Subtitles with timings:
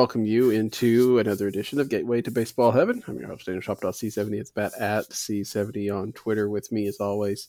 [0.00, 3.04] welcome you into another edition of Gateway to Baseball Heaven.
[3.06, 4.40] I'm your host, Daniel Shop.c70.
[4.40, 6.48] It's Bat at C70 on Twitter.
[6.48, 7.48] With me, as always,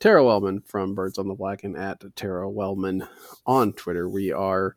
[0.00, 3.06] Tara Wellman from Birds on the Bat and at Tara Wellman
[3.46, 4.08] on Twitter.
[4.08, 4.74] We are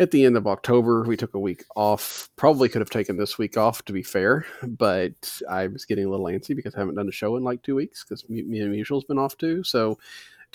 [0.00, 1.04] at the end of October.
[1.04, 2.28] We took a week off.
[2.34, 6.10] Probably could have taken this week off, to be fair, but I was getting a
[6.10, 8.72] little antsy because I haven't done a show in like two weeks because me and
[8.72, 9.62] Mutual's been off too.
[9.62, 9.96] So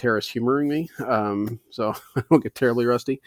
[0.02, 3.22] Tara's humoring me, um, so I don't get terribly rusty.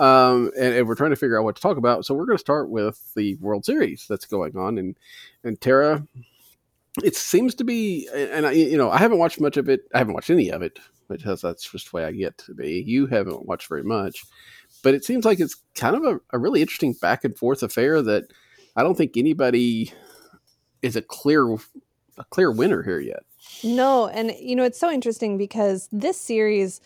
[0.00, 2.04] Um, and, and, we're trying to figure out what to talk about.
[2.04, 4.98] So we're going to start with the World Series that's going on, and
[5.44, 6.04] and Tara,
[7.04, 9.82] it seems to be, and I, you know, I haven't watched much of it.
[9.94, 12.82] I haven't watched any of it because that's just the way I get to be.
[12.84, 14.24] You haven't watched very much,
[14.82, 18.02] but it seems like it's kind of a, a really interesting back and forth affair
[18.02, 18.24] that
[18.74, 19.92] I don't think anybody
[20.82, 21.56] is a clear
[22.18, 23.22] a clear winner here yet.
[23.64, 26.80] No, and you know it's so interesting because this series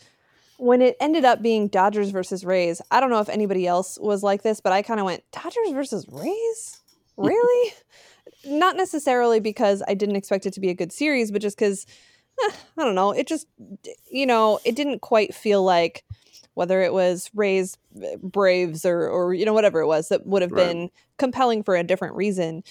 [0.60, 4.22] when it ended up being Dodgers versus Rays, I don't know if anybody else was
[4.22, 6.80] like this, but I kind of went Dodgers versus Rays?
[7.16, 7.72] Really?
[8.44, 11.86] Not necessarily because I didn't expect it to be a good series, but just cuz
[12.42, 13.46] eh, I don't know, it just
[14.10, 16.04] you know, it didn't quite feel like
[16.54, 20.42] whether it was Rays eh, Braves or or you know whatever it was that would
[20.42, 20.66] have right.
[20.66, 22.62] been compelling for a different reason.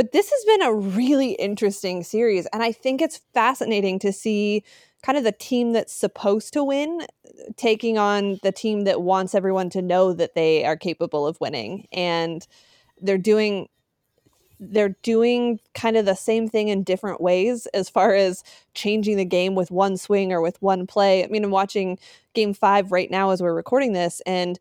[0.00, 2.46] But this has been a really interesting series.
[2.54, 4.64] And I think it's fascinating to see
[5.02, 9.34] kind of the team that's supposed to win uh, taking on the team that wants
[9.34, 11.86] everyone to know that they are capable of winning.
[11.92, 12.46] And
[13.02, 13.68] they're doing
[14.58, 18.42] they're doing kind of the same thing in different ways as far as
[18.72, 21.22] changing the game with one swing or with one play.
[21.22, 21.98] I mean, I'm watching
[22.32, 24.58] game five right now as we're recording this, and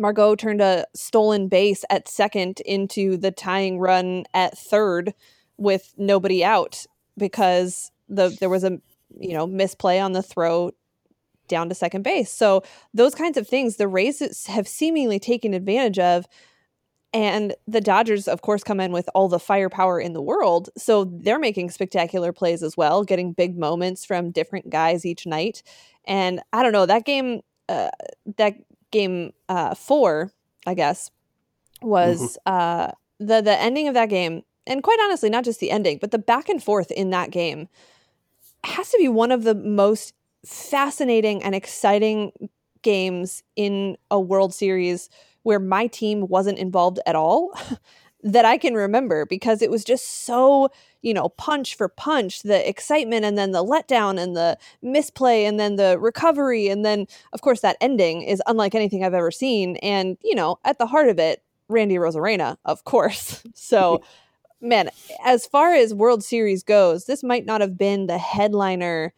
[0.00, 5.12] Margot turned a stolen base at second into the tying run at third
[5.58, 6.86] with nobody out
[7.18, 8.80] because the there was a
[9.18, 10.72] you know misplay on the throw
[11.48, 12.32] down to second base.
[12.32, 12.62] So
[12.94, 16.26] those kinds of things the Rays have seemingly taken advantage of
[17.12, 20.70] and the Dodgers of course come in with all the firepower in the world.
[20.78, 25.62] So they're making spectacular plays as well, getting big moments from different guys each night.
[26.06, 27.90] And I don't know, that game uh,
[28.38, 28.54] that
[28.90, 30.32] game uh, four,
[30.66, 31.10] I guess,
[31.82, 32.52] was mm-hmm.
[32.52, 36.10] uh, the the ending of that game, and quite honestly, not just the ending, but
[36.10, 37.68] the back and forth in that game
[38.64, 40.14] has to be one of the most
[40.44, 42.32] fascinating and exciting
[42.82, 45.08] games in a World Series
[45.42, 47.52] where my team wasn't involved at all
[48.22, 50.70] that I can remember because it was just so
[51.02, 55.58] you know, punch for punch, the excitement and then the letdown and the misplay and
[55.58, 56.68] then the recovery.
[56.68, 59.76] And then, of course, that ending is unlike anything I've ever seen.
[59.76, 63.42] And, you know, at the heart of it, Randy Arozarena, of course.
[63.54, 64.02] So,
[64.60, 64.90] man,
[65.24, 69.12] as far as World Series goes, this might not have been the headliner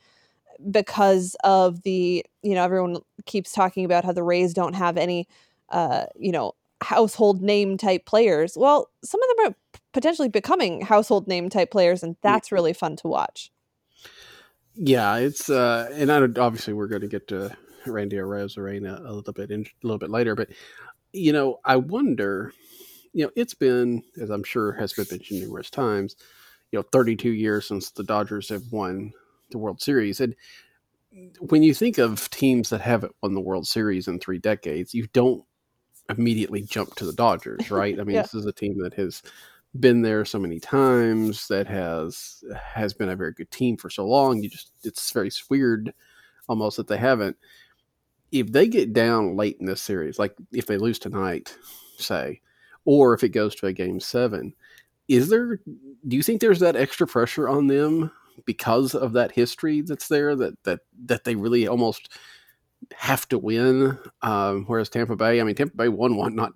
[0.70, 5.26] because of the, you know, everyone keeps talking about how the Rays don't have any,
[5.70, 8.56] uh, you know, household name type players.
[8.56, 9.56] Well, some of them are
[9.92, 13.50] potentially becoming household name type players, and that's really fun to watch.
[14.74, 17.54] Yeah, it's uh, and I, obviously we're going to get to
[17.86, 20.48] Randy Arozarena a little bit in, a little bit later, but
[21.12, 22.54] you know, I wonder,
[23.12, 26.16] you know, it's been as I'm sure has been mentioned numerous times,
[26.70, 29.12] you know, 32 years since the Dodgers have won
[29.50, 30.34] the World Series, and
[31.40, 35.06] when you think of teams that haven't won the World Series in three decades, you
[35.12, 35.44] don't
[36.08, 37.98] immediately jump to the Dodgers, right?
[38.00, 38.22] I mean, yeah.
[38.22, 39.22] this is a team that has
[39.78, 44.06] been there so many times that has has been a very good team for so
[44.06, 44.42] long.
[44.42, 45.92] You just it's very weird
[46.48, 47.36] almost that they haven't.
[48.30, 51.56] If they get down late in this series, like if they lose tonight,
[51.98, 52.40] say,
[52.84, 54.54] or if it goes to a game seven,
[55.08, 55.56] is there
[56.06, 58.10] do you think there's that extra pressure on them
[58.44, 62.10] because of that history that's there that that that they really almost
[62.92, 66.52] have to win um, whereas tampa bay i mean tampa bay won one not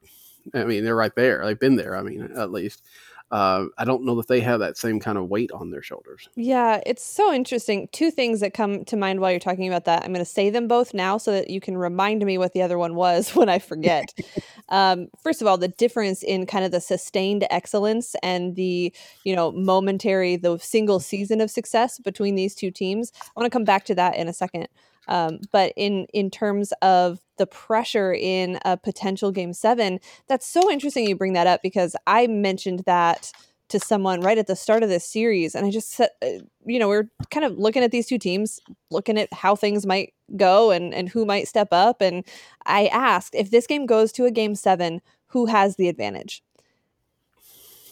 [0.55, 1.45] I mean, they're right there.
[1.45, 1.97] They've been there.
[1.97, 2.83] I mean, at least.
[3.31, 6.28] Uh, I don't know that they have that same kind of weight on their shoulders.
[6.37, 7.88] Yeah, it's so interesting.
[7.90, 10.05] Two things that come to mind while you're talking about that.
[10.05, 12.62] I'm going to say them both now so that you can remind me what the
[12.62, 14.14] other one was when I forget.
[14.69, 18.93] um, first of all, the difference in kind of the sustained excellence and the,
[19.25, 23.12] you know, momentary, the single season of success between these two teams.
[23.20, 24.69] I want to come back to that in a second.
[25.08, 30.70] Um, but in in terms of the pressure in a potential game seven, that's so
[30.70, 33.32] interesting you bring that up because I mentioned that
[33.69, 36.79] to someone right at the start of this series, and I just said, uh, you
[36.79, 38.61] know, we are kind of looking at these two teams,
[38.91, 42.25] looking at how things might go and and who might step up, and
[42.64, 46.43] I asked if this game goes to a game seven, who has the advantage?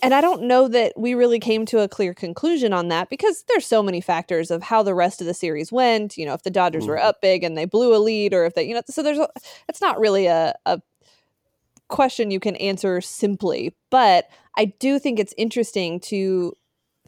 [0.05, 3.43] And I don't know that we really came to a clear conclusion on that because
[3.49, 6.19] there's so many factors of how the rest of the series went.
[6.19, 6.89] You know, if the Dodgers mm.
[6.89, 7.06] were mm-hmm.
[7.06, 9.29] up big and they blew a lead, or if they, you know, so there's a,
[9.69, 10.81] it's not really a, a
[11.89, 16.53] question you can answer simply, but I do think it's interesting to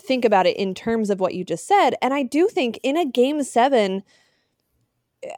[0.00, 1.96] think about it in terms of what you just said.
[2.00, 4.02] And I do think in a game seven,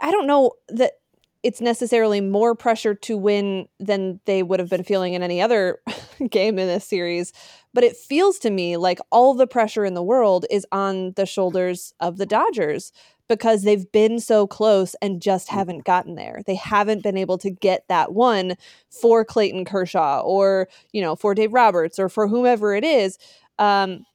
[0.01, 0.93] I don't know that
[1.43, 5.79] it's necessarily more pressure to win than they would have been feeling in any other
[6.31, 7.33] game in this series.
[7.73, 11.27] But it feels to me like all the pressure in the world is on the
[11.27, 12.93] shoulders of the Dodgers
[13.29, 16.41] because they've been so close and just haven't gotten there.
[16.47, 18.55] They haven't been able to get that one
[18.91, 23.19] for Clayton Kershaw or, you know, for Dave Roberts or for whomever it is.
[23.59, 24.07] Um,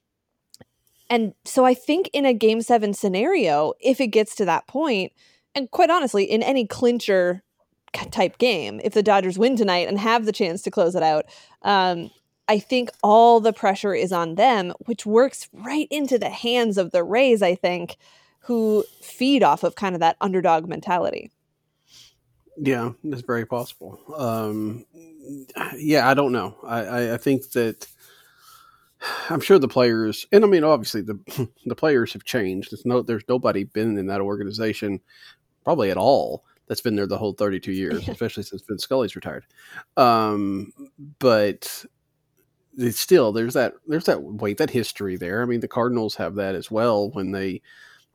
[1.09, 5.13] and so I think in a game seven scenario, if it gets to that point,
[5.55, 7.43] and quite honestly, in any clincher
[8.11, 11.25] type game, if the Dodgers win tonight and have the chance to close it out,
[11.61, 12.09] um,
[12.47, 16.91] I think all the pressure is on them, which works right into the hands of
[16.91, 17.97] the Rays, I think,
[18.39, 21.31] who feed off of kind of that underdog mentality.
[22.57, 23.99] Yeah, that's very possible.
[24.15, 24.85] Um,
[25.77, 26.57] yeah, I don't know.
[26.63, 27.87] I, I, I think that
[29.29, 32.73] I'm sure the players, and I mean, obviously the the players have changed.
[32.85, 34.99] No, there's nobody been in that organization
[35.63, 39.45] probably at all that's been there the whole 32 years, especially since Vin Scully's retired.
[39.97, 40.71] Um,
[41.19, 41.85] but
[42.77, 45.41] it's still there's that there's that weight that history there.
[45.41, 47.61] I mean, the Cardinals have that as well when they,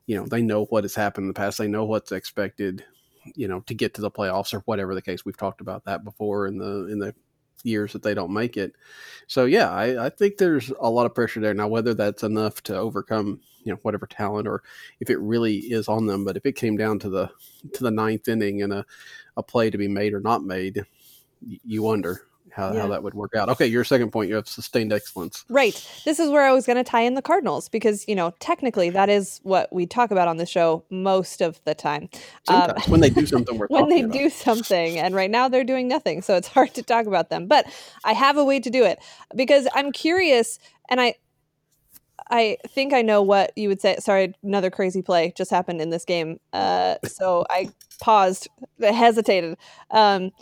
[0.06, 1.58] you know, they know what has happened in the past.
[1.58, 2.84] They know what's expected,
[3.34, 5.24] you know, to get to the playoffs or whatever the case.
[5.24, 7.14] We've talked about that before in the in the
[7.64, 8.74] years that they don't make it.
[9.26, 11.54] So yeah, I, I think there's a lot of pressure there.
[11.54, 14.62] Now, whether that's enough to overcome, you know, whatever talent or
[15.00, 17.30] if it really is on them, but if it came down to the
[17.72, 18.86] to the ninth inning and a,
[19.36, 20.84] a play to be made or not made,
[21.40, 22.82] you wonder how, yeah.
[22.82, 23.48] how that would work out.
[23.48, 25.44] Okay, your second point, you have sustained excellence.
[25.48, 25.74] Right.
[26.04, 28.90] This is where I was going to tie in the Cardinals because, you know, technically
[28.90, 32.08] that is what we talk about on the show most of the time.
[32.48, 34.12] Um, when they do something, when they about.
[34.12, 37.46] do something, and right now they're doing nothing, so it's hard to talk about them.
[37.46, 37.66] But
[38.04, 38.98] I have a way to do it
[39.34, 40.58] because I'm curious,
[40.88, 41.14] and I.
[42.30, 43.96] I think I know what you would say.
[44.00, 46.38] Sorry, another crazy play just happened in this game.
[46.52, 47.70] Uh, so I
[48.00, 48.48] paused,
[48.80, 49.56] hesitated.
[49.90, 50.32] Um,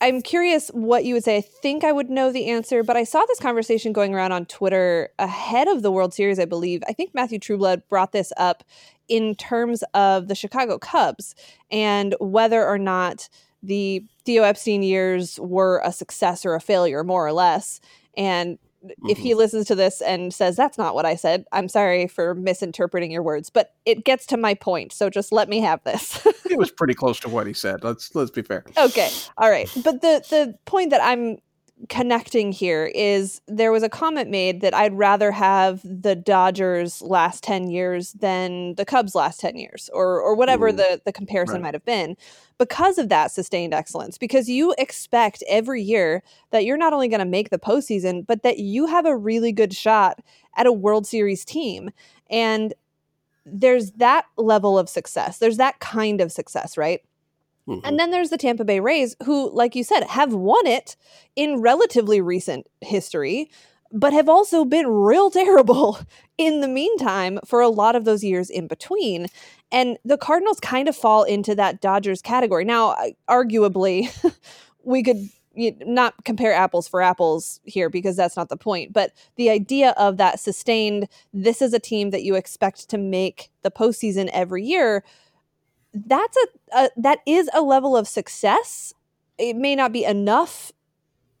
[0.00, 1.38] I'm curious what you would say.
[1.38, 4.46] I think I would know the answer, but I saw this conversation going around on
[4.46, 6.82] Twitter ahead of the World Series, I believe.
[6.88, 8.62] I think Matthew Trueblood brought this up
[9.08, 11.34] in terms of the Chicago Cubs
[11.70, 13.28] and whether or not
[13.60, 17.80] the Theo Epstein years were a success or a failure, more or less.
[18.16, 19.08] And Mm-hmm.
[19.08, 19.38] if he mm-hmm.
[19.38, 23.24] listens to this and says that's not what I said, I'm sorry for misinterpreting your
[23.24, 24.92] words, but it gets to my point.
[24.92, 26.24] So just let me have this.
[26.48, 27.82] it was pretty close to what he said.
[27.82, 28.64] Let's let's be fair.
[28.76, 29.10] Okay.
[29.36, 29.68] All right.
[29.82, 31.38] But the the point that I'm
[31.88, 37.42] connecting here is there was a comment made that I'd rather have the Dodgers last
[37.44, 41.56] 10 years than the Cubs last 10 years or or whatever Ooh, the the comparison
[41.56, 41.62] right.
[41.62, 42.16] might have been
[42.58, 44.18] because of that sustained excellence.
[44.18, 48.42] Because you expect every year that you're not only going to make the postseason but
[48.42, 50.20] that you have a really good shot
[50.56, 51.90] at a World Series team.
[52.28, 52.74] And
[53.46, 55.38] there's that level of success.
[55.38, 57.00] There's that kind of success right
[57.68, 57.86] Mm-hmm.
[57.86, 60.96] And then there's the Tampa Bay Rays, who, like you said, have won it
[61.36, 63.50] in relatively recent history,
[63.92, 65.98] but have also been real terrible
[66.38, 69.26] in the meantime for a lot of those years in between.
[69.70, 72.64] And the Cardinals kind of fall into that Dodgers category.
[72.64, 72.96] Now,
[73.28, 74.08] arguably,
[74.82, 78.92] we could not compare apples for apples here because that's not the point.
[78.92, 83.50] But the idea of that sustained, this is a team that you expect to make
[83.62, 85.02] the postseason every year
[86.06, 88.92] that's a, a that is a level of success.
[89.38, 90.72] It may not be enough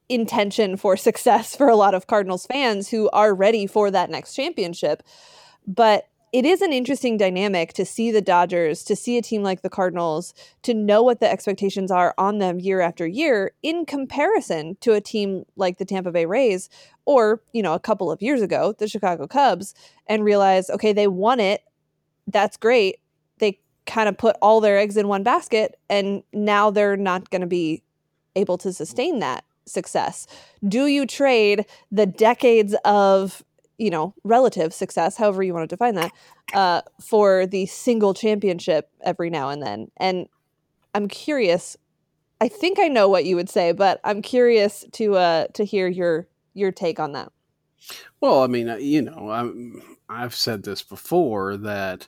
[0.08, 4.34] intention for success for a lot of Cardinals fans who are ready for that next
[4.34, 5.02] championship.
[5.66, 9.62] But it is an interesting dynamic to see the Dodgers, to see a team like
[9.62, 14.76] the Cardinals, to know what the expectations are on them year after year in comparison
[14.80, 16.68] to a team like the Tampa Bay Rays
[17.06, 19.74] or, you know, a couple of years ago, the Chicago Cubs,
[20.06, 21.62] and realize, okay, they won it.
[22.26, 22.96] That's great
[23.88, 27.46] kind of put all their eggs in one basket and now they're not going to
[27.46, 27.82] be
[28.36, 30.26] able to sustain that success.
[30.66, 33.42] Do you trade the decades of,
[33.78, 36.12] you know, relative success, however you want to define that,
[36.52, 39.90] uh, for the single championship every now and then?
[39.96, 40.28] And
[40.94, 41.76] I'm curious.
[42.40, 45.88] I think I know what you would say, but I'm curious to uh, to hear
[45.88, 47.32] your your take on that.
[48.20, 52.06] Well, I mean, uh, you know, I'm, I've said this before that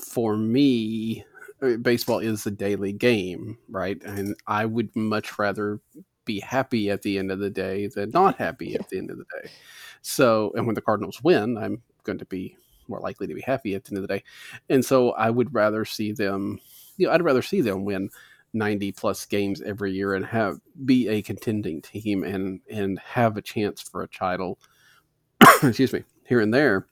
[0.00, 1.24] for me,
[1.62, 4.02] uh, baseball is a daily game, right?
[4.04, 5.80] And I would much rather
[6.24, 9.18] be happy at the end of the day than not happy at the end of
[9.18, 9.50] the day.
[10.02, 12.56] So, and when the Cardinals win, I'm going to be
[12.88, 14.24] more likely to be happy at the end of the day.
[14.68, 16.58] And so I would rather see them,
[16.96, 18.10] you know, I'd rather see them win
[18.52, 23.42] 90 plus games every year and have be a contending team and and have a
[23.42, 24.58] chance for a title
[25.62, 26.86] excuse me here and there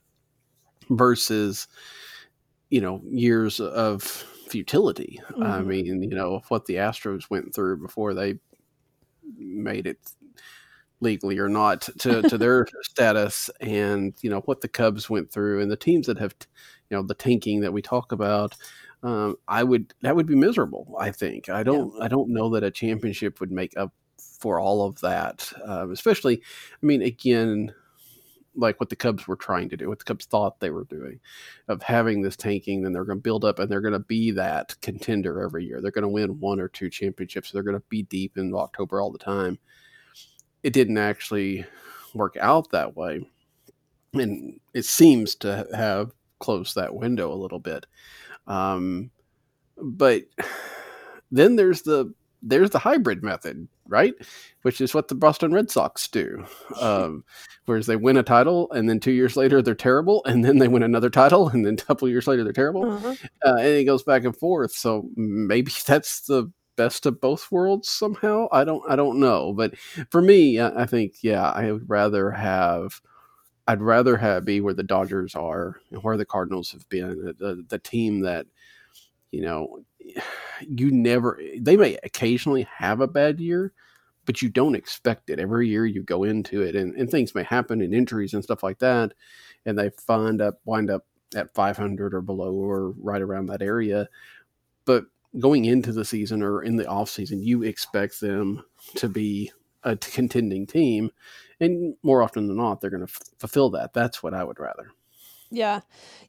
[0.91, 1.67] versus
[2.71, 5.43] you know years of futility mm-hmm.
[5.43, 8.39] i mean you know what the astros went through before they
[9.37, 9.99] made it
[11.01, 15.61] legally or not to, to their status and you know what the cubs went through
[15.61, 16.35] and the teams that have
[16.91, 18.57] you know the tanking that we talk about
[19.03, 20.97] um, I would that would be miserable.
[20.99, 22.05] I think I don't yeah.
[22.05, 25.53] I don't know that a championship would make up for all of that.
[25.65, 26.43] Um, especially,
[26.83, 27.73] I mean, again,
[28.55, 31.21] like what the Cubs were trying to do, what the Cubs thought they were doing,
[31.69, 34.31] of having this tanking, then they're going to build up and they're going to be
[34.33, 35.81] that contender every year.
[35.81, 37.51] They're going to win one or two championships.
[37.51, 39.59] They're going to be deep in October all the time.
[40.63, 41.65] It didn't actually
[42.15, 43.29] work out that way,
[44.13, 47.87] and it seems to have closed that window a little bit.
[48.47, 49.11] Um,
[49.77, 50.25] but
[51.31, 52.13] then there's the
[52.43, 54.15] there's the hybrid method, right?
[54.63, 56.45] Which is what the Boston Red Sox do.
[56.81, 57.25] Um,
[57.67, 60.69] whereas they win a title and then two years later they're terrible, and then they
[60.69, 63.15] win another title and then a couple years later they're terrible, uh-huh.
[63.45, 64.73] uh, and it goes back and forth.
[64.73, 68.47] So maybe that's the best of both worlds somehow.
[68.53, 69.77] I don't I don't know, but
[70.11, 73.01] for me, I, I think yeah, I would rather have
[73.69, 77.63] I'd rather have be where the Dodgers are and where the Cardinals have been, the,
[77.69, 78.47] the team that,
[79.31, 79.81] you know,
[80.61, 83.73] you never, they may occasionally have a bad year,
[84.25, 85.39] but you don't expect it.
[85.39, 88.63] Every year you go into it and, and things may happen and injuries and stuff
[88.63, 89.13] like that.
[89.67, 91.07] And they find up, wind up
[91.37, 94.09] at 500 or below or right around that area.
[94.85, 95.07] But
[95.39, 98.65] going into the season or in the off season, you expect them
[98.97, 99.53] to be
[99.85, 101.11] a contending team
[101.61, 104.59] and more often than not they're going to f- fulfill that that's what i would
[104.59, 104.91] rather
[105.51, 105.81] yeah.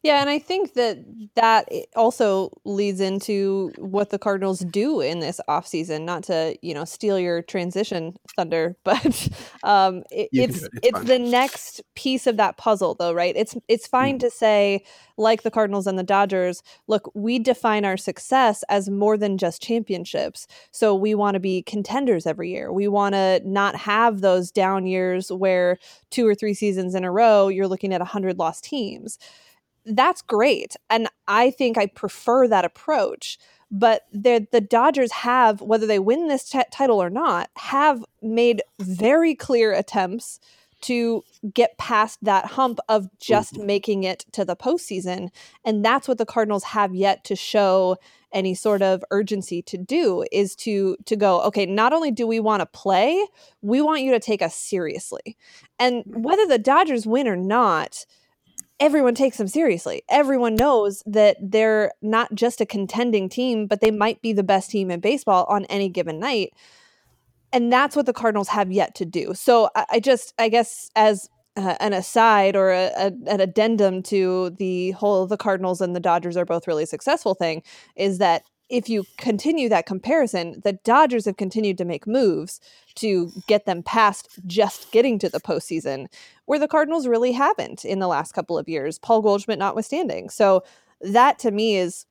[0.02, 0.98] Yeah, and I think that
[1.34, 6.86] that also leads into what the Cardinals do in this offseason, not to, you know,
[6.86, 9.28] steal your transition thunder, but
[9.62, 10.70] um it, it's it.
[10.82, 13.34] it's, it's the next piece of that puzzle though, right?
[13.36, 14.20] It's it's fine mm.
[14.20, 14.84] to say
[15.20, 19.62] like the Cardinals and the Dodgers, look, we define our success as more than just
[19.62, 20.46] championships.
[20.72, 22.72] So we want to be contenders every year.
[22.72, 25.78] We want to not have those down years where
[26.10, 29.09] two or three seasons in a row you're looking at 100 lost teams.
[29.86, 30.76] That's great.
[30.88, 33.38] And I think I prefer that approach.
[33.70, 39.34] But the Dodgers have, whether they win this t- title or not, have made very
[39.36, 40.40] clear attempts
[40.82, 41.22] to
[41.54, 43.66] get past that hump of just mm-hmm.
[43.66, 45.28] making it to the postseason.
[45.64, 47.96] And that's what the Cardinals have yet to show
[48.32, 52.38] any sort of urgency to do is to to go okay not only do we
[52.38, 53.26] want to play
[53.60, 55.36] we want you to take us seriously
[55.80, 58.06] and whether the dodgers win or not
[58.80, 63.90] everyone takes them seriously everyone knows that they're not just a contending team but they
[63.90, 66.52] might be the best team in baseball on any given night
[67.52, 69.34] and that's what the Cardinals have yet to do.
[69.34, 74.02] So I, I just, I guess, as uh, an aside or a, a, an addendum
[74.04, 77.62] to the whole the Cardinals and the Dodgers are both really successful thing
[77.96, 82.60] is that if you continue that comparison, the Dodgers have continued to make moves
[82.96, 86.06] to get them past just getting to the postseason,
[86.46, 90.30] where the Cardinals really haven't in the last couple of years, Paul Goldschmidt notwithstanding.
[90.30, 90.62] So
[91.00, 92.06] that to me is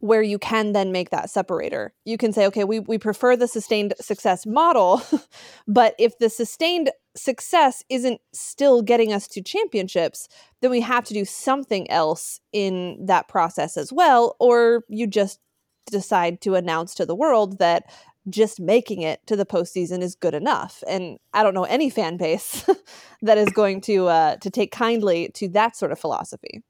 [0.00, 1.92] where you can then make that separator.
[2.06, 5.02] You can say, okay, we, we prefer the sustained success model,
[5.68, 10.26] but if the sustained success isn't still getting us to championships,
[10.62, 14.36] then we have to do something else in that process as well.
[14.40, 15.38] Or you just
[15.86, 17.84] decide to announce to the world that
[18.28, 20.82] just making it to the postseason is good enough.
[20.86, 22.68] And I don't know any fan base
[23.22, 26.62] that is going to uh, to take kindly to that sort of philosophy.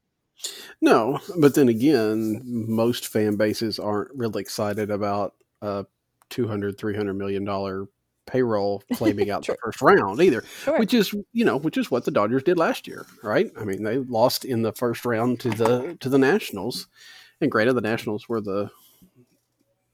[0.81, 5.85] No, but then again, most fan bases aren't really excited about a
[6.29, 7.87] 200 300 million dollar
[8.25, 10.79] payroll flaming out the first round either sure.
[10.79, 13.83] which is you know which is what the dodgers did last year right i mean
[13.83, 16.87] they lost in the first round to the to the nationals
[17.41, 18.69] and granted the nationals were the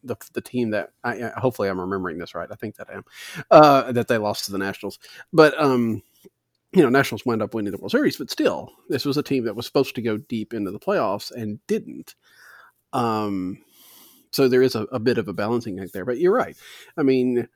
[0.08, 3.06] the, the team that I, hopefully i'm remembering this right i think that i am
[3.52, 5.00] uh, that they lost to the nationals
[5.32, 6.02] but um
[6.74, 9.46] you know, Nationals wound up winning the World Series, but still, this was a team
[9.46, 12.16] that was supposed to go deep into the playoffs and didn't.
[12.94, 13.60] Um,
[14.32, 16.06] so there is a, a bit of a balancing act there.
[16.06, 16.58] But you're right.
[16.98, 17.48] I mean,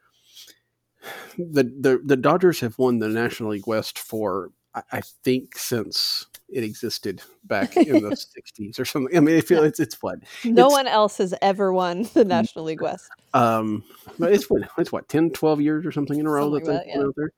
[1.37, 6.27] the the the Dodgers have won the National League West for I, I think since
[6.49, 8.09] it existed back in the
[8.59, 9.15] '60s or something.
[9.15, 12.25] I mean, I feel it's it's what no it's, one else has ever won the
[12.25, 13.09] National League West.
[13.33, 13.83] Um,
[14.19, 16.85] but it's what it's what 10, 12 years or something in a row something that
[16.85, 17.03] they've yeah.
[17.03, 17.31] out there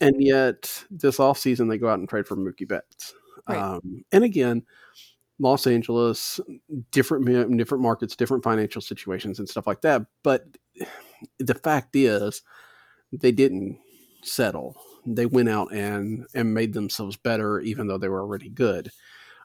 [0.00, 3.14] and yet this off season they go out and trade for Mookie Betts.
[3.48, 3.58] Right.
[3.58, 4.64] Um, and again,
[5.38, 6.40] Los Angeles,
[6.90, 10.02] different different markets, different financial situations, and stuff like that.
[10.22, 10.44] But
[11.38, 12.42] the fact is,
[13.12, 13.78] they didn't
[14.22, 14.76] settle.
[15.14, 18.90] They went out and and made themselves better, even though they were already good.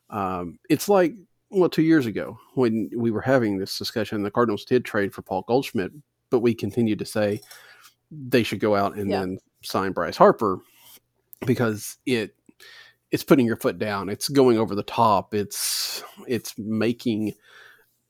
[0.09, 1.13] Um, it's like
[1.49, 5.21] well, two years ago when we were having this discussion, the Cardinals did trade for
[5.21, 5.91] Paul Goldschmidt,
[6.29, 7.41] but we continued to say
[8.11, 9.19] they should go out and yeah.
[9.19, 10.59] then sign Bryce Harper
[11.45, 12.35] because it
[13.11, 14.09] it's putting your foot down.
[14.09, 15.33] It's going over the top.
[15.33, 17.33] It's it's making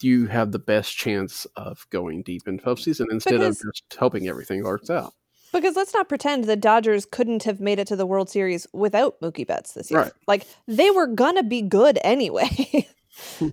[0.02, 4.28] you have the best chance of going deep in postseason instead because, of just hoping
[4.28, 5.14] everything works out.
[5.54, 9.22] Because let's not pretend the Dodgers couldn't have made it to the World Series without
[9.22, 10.02] Mookie Betts this year.
[10.02, 10.12] Right.
[10.28, 12.88] Like they were gonna be good anyway.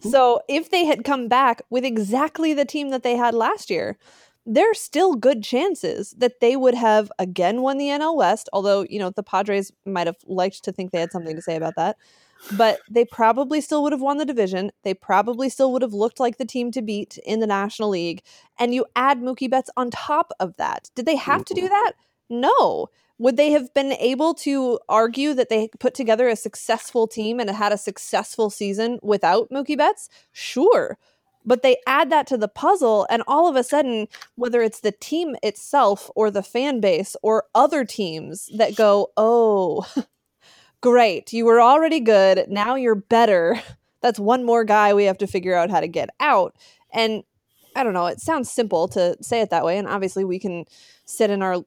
[0.00, 3.98] So if they had come back with exactly the team that they had last year,
[4.46, 8.98] there's still good chances that they would have again won the NL West, although, you
[8.98, 11.96] know, the Padres might have liked to think they had something to say about that.
[12.56, 14.70] But they probably still would have won the division.
[14.82, 18.22] They probably still would have looked like the team to beat in the National League.
[18.58, 20.90] And you add Mookie Betts on top of that.
[20.94, 21.92] Did they have to do that?
[22.28, 22.88] No.
[23.18, 27.50] Would they have been able to argue that they put together a successful team and
[27.50, 30.08] had a successful season without Mookie Betts?
[30.32, 30.98] Sure
[31.44, 34.92] but they add that to the puzzle and all of a sudden whether it's the
[34.92, 39.86] team itself or the fan base or other teams that go oh
[40.80, 43.60] great you were already good now you're better.
[44.02, 46.56] That's one more guy we have to figure out how to get out.
[46.92, 47.24] And
[47.76, 50.64] i don't know it sounds simple to say it that way and obviously we can
[51.04, 51.58] sit in our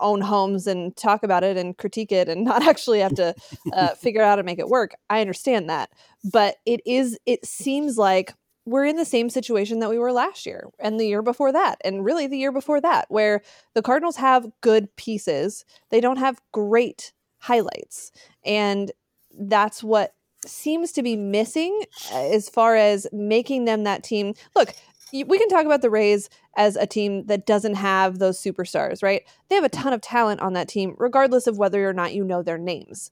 [0.00, 3.34] own homes and talk about it and critique it and not actually have to
[3.72, 4.94] uh, figure out how to make it work.
[5.08, 5.90] I understand that
[6.24, 8.34] but it is it seems like
[8.66, 11.80] we're in the same situation that we were last year and the year before that
[11.84, 13.40] and really the year before that where
[13.74, 15.64] the cardinals have good pieces.
[15.90, 17.12] They don't have great
[17.46, 18.12] highlights
[18.44, 18.92] and
[19.38, 21.82] that's what seems to be missing
[22.12, 24.74] uh, as far as making them that team look
[25.12, 29.22] we can talk about the Rays as a team that doesn't have those superstars, right?
[29.48, 32.24] They have a ton of talent on that team, regardless of whether or not you
[32.24, 33.10] know their names.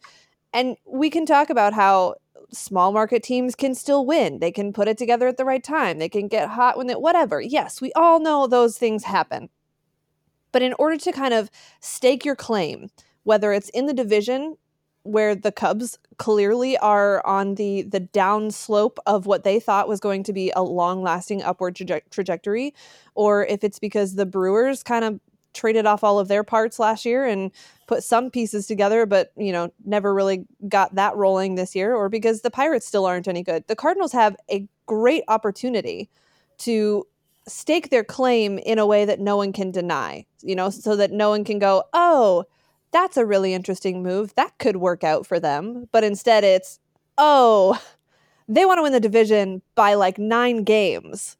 [0.53, 2.17] And we can talk about how
[2.53, 4.39] small market teams can still win.
[4.39, 5.99] They can put it together at the right time.
[5.99, 7.41] They can get hot when it, whatever.
[7.41, 9.49] Yes, we all know those things happen.
[10.53, 12.91] But in order to kind of stake your claim,
[13.25, 14.57] whether it's in the division
[15.03, 20.01] where the Cubs clearly are on the the down slope of what they thought was
[20.01, 22.75] going to be a long lasting upward traje- trajectory,
[23.15, 25.21] or if it's because the Brewers kind of
[25.53, 27.53] traded off all of their parts last year and
[27.87, 32.09] put some pieces together, but you know, never really got that rolling this year, or
[32.09, 33.67] because the Pirates still aren't any good.
[33.67, 36.09] The Cardinals have a great opportunity
[36.59, 37.07] to
[37.47, 41.13] stake their claim in a way that no one can deny, you know, so that
[41.13, 42.45] no one can go, oh,
[42.95, 44.35] that's a really interesting move.
[44.37, 45.89] That could work out for them.
[45.91, 46.79] But instead, it's,
[47.19, 47.83] oh,
[48.47, 51.37] they want to win the division by like nine games.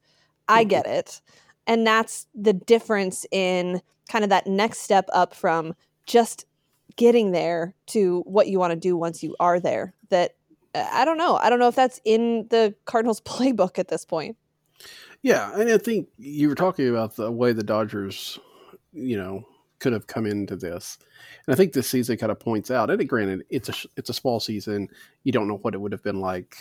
[0.49, 0.69] I mm-hmm.
[0.69, 1.21] get it.
[1.65, 6.45] And that's the difference in kind of that next step up from just
[6.97, 10.35] getting there to what you want to do once you are there that
[10.73, 14.37] i don't know i don't know if that's in the cardinals playbook at this point
[15.23, 18.39] yeah and i think you were talking about the way the dodgers
[18.93, 19.45] you know
[19.79, 20.97] could have come into this
[21.45, 24.13] and i think this season kind of points out and granted it's a it's a
[24.13, 24.87] small season
[25.23, 26.57] you don't know what it would have been like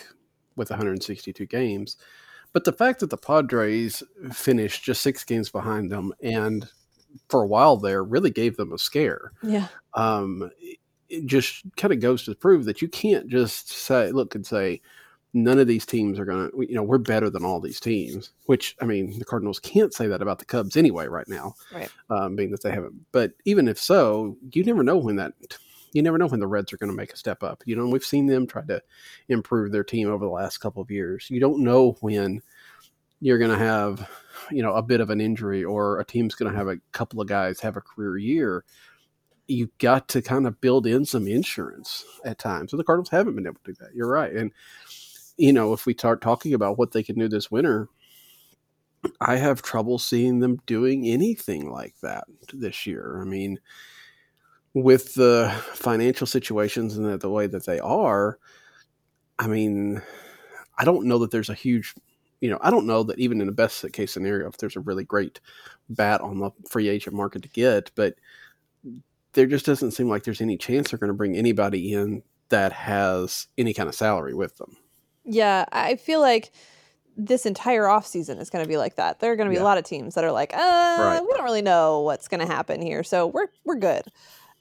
[0.56, 1.96] with 162 games
[2.52, 6.68] but the fact that the padres finished just six games behind them and
[7.28, 9.32] for a while there really gave them a scare.
[9.42, 9.68] Yeah.
[9.94, 10.50] Um,
[11.08, 14.80] it just kind of goes to prove that you can't just say, look and say,
[15.34, 18.30] none of these teams are going to, you know, we're better than all these teams,
[18.46, 21.90] which, I mean, the Cardinals can't say that about the Cubs anyway, right now, right.
[22.08, 22.94] Um, being that they haven't.
[23.12, 25.32] But even if so, you never know when that,
[25.92, 27.62] you never know when the Reds are going to make a step up.
[27.66, 28.80] You know, we've seen them try to
[29.28, 31.28] improve their team over the last couple of years.
[31.28, 32.40] You don't know when
[33.20, 34.08] you're going to have
[34.50, 37.20] you know a bit of an injury or a team's going to have a couple
[37.20, 38.64] of guys have a career year
[39.46, 43.34] you've got to kind of build in some insurance at times so the cardinals haven't
[43.34, 44.52] been able to do that you're right and
[45.36, 47.88] you know if we start talking about what they can do this winter
[49.20, 53.58] i have trouble seeing them doing anything like that this year i mean
[54.72, 58.38] with the financial situations and the, the way that they are
[59.38, 60.00] i mean
[60.78, 61.94] i don't know that there's a huge
[62.44, 64.80] you know, I don't know that even in the best case scenario, if there's a
[64.80, 65.40] really great
[65.88, 68.16] bat on the free agent market to get, but
[69.32, 72.70] there just doesn't seem like there's any chance they're going to bring anybody in that
[72.70, 74.76] has any kind of salary with them.
[75.24, 76.52] Yeah, I feel like
[77.16, 79.20] this entire offseason is going to be like that.
[79.20, 79.62] There are going to be yeah.
[79.62, 81.20] a lot of teams that are like, uh, right.
[81.22, 84.02] we don't really know what's going to happen here, so we're we're good.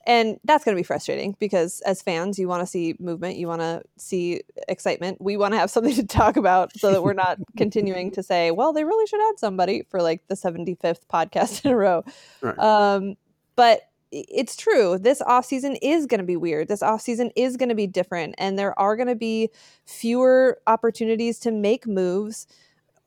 [0.06, 3.48] and that's going to be frustrating because as fans, you want to see movement, you
[3.48, 5.20] want to see excitement.
[5.20, 8.50] We want to have something to talk about so that we're not continuing to say,
[8.50, 12.04] well, they really should add somebody for like the 75th podcast in a row.
[12.40, 12.58] Right.
[12.58, 13.16] Um,
[13.56, 13.82] but
[14.14, 14.98] it's true.
[14.98, 16.68] This off season is going to be weird.
[16.68, 19.50] This off season is going to be different, and there are going to be
[19.84, 22.46] fewer opportunities to make moves.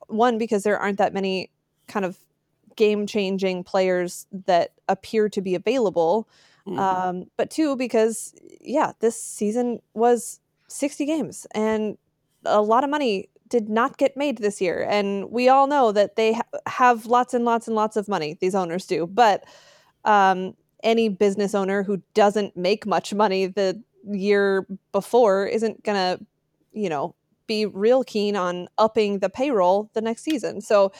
[0.08, 1.50] One, because there aren't that many
[1.86, 2.18] kind of
[2.76, 6.28] game changing players that appear to be available.
[6.66, 6.78] Mhm.
[6.78, 11.98] Um, but two, because yeah, this season was 60 games and
[12.44, 14.86] a lot of money did not get made this year.
[14.88, 18.36] And we all know that they ha- have lots and lots and lots of money,
[18.40, 19.06] these owners do.
[19.06, 19.44] But
[20.04, 26.24] um, any business owner who doesn't make much money the year before isn't going to,
[26.72, 27.14] you know,
[27.46, 30.60] be real keen on upping the payroll the next season.
[30.60, 30.92] So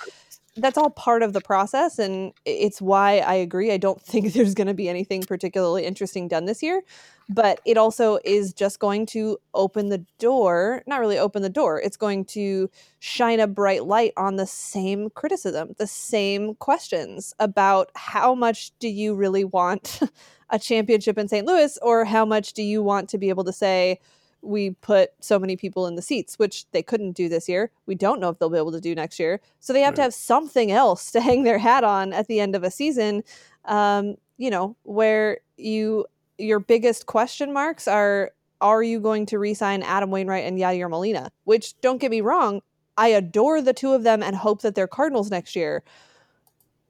[0.57, 4.55] that's all part of the process and it's why I agree I don't think there's
[4.55, 6.83] going to be anything particularly interesting done this year
[7.29, 11.81] but it also is just going to open the door not really open the door
[11.81, 17.91] it's going to shine a bright light on the same criticism the same questions about
[17.95, 20.01] how much do you really want
[20.51, 21.47] a championship in St.
[21.47, 24.01] Louis or how much do you want to be able to say
[24.43, 27.71] we put so many people in the seats, which they couldn't do this year.
[27.87, 29.41] We don't know if they'll be able to do next year.
[29.61, 32.55] So they have to have something else to hang their hat on at the end
[32.55, 33.25] of a season.
[33.65, 36.07] Um, you know, where you
[36.39, 41.31] your biggest question marks are are you going to re-sign Adam Wainwright and Yadier Molina?
[41.45, 42.61] Which don't get me wrong,
[42.97, 45.85] I adore the two of them and hope that they're Cardinals next year.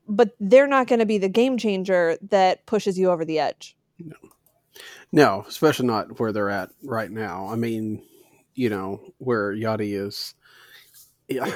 [0.08, 3.76] But they're not going to be the game changer that pushes you over the edge.
[3.98, 4.16] No,
[5.12, 7.48] No, especially not where they're at right now.
[7.48, 8.02] I mean,
[8.54, 10.34] you know, where Yadi is.
[11.28, 11.54] Yeah,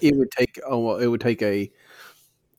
[0.00, 1.70] it would take oh well, it would take a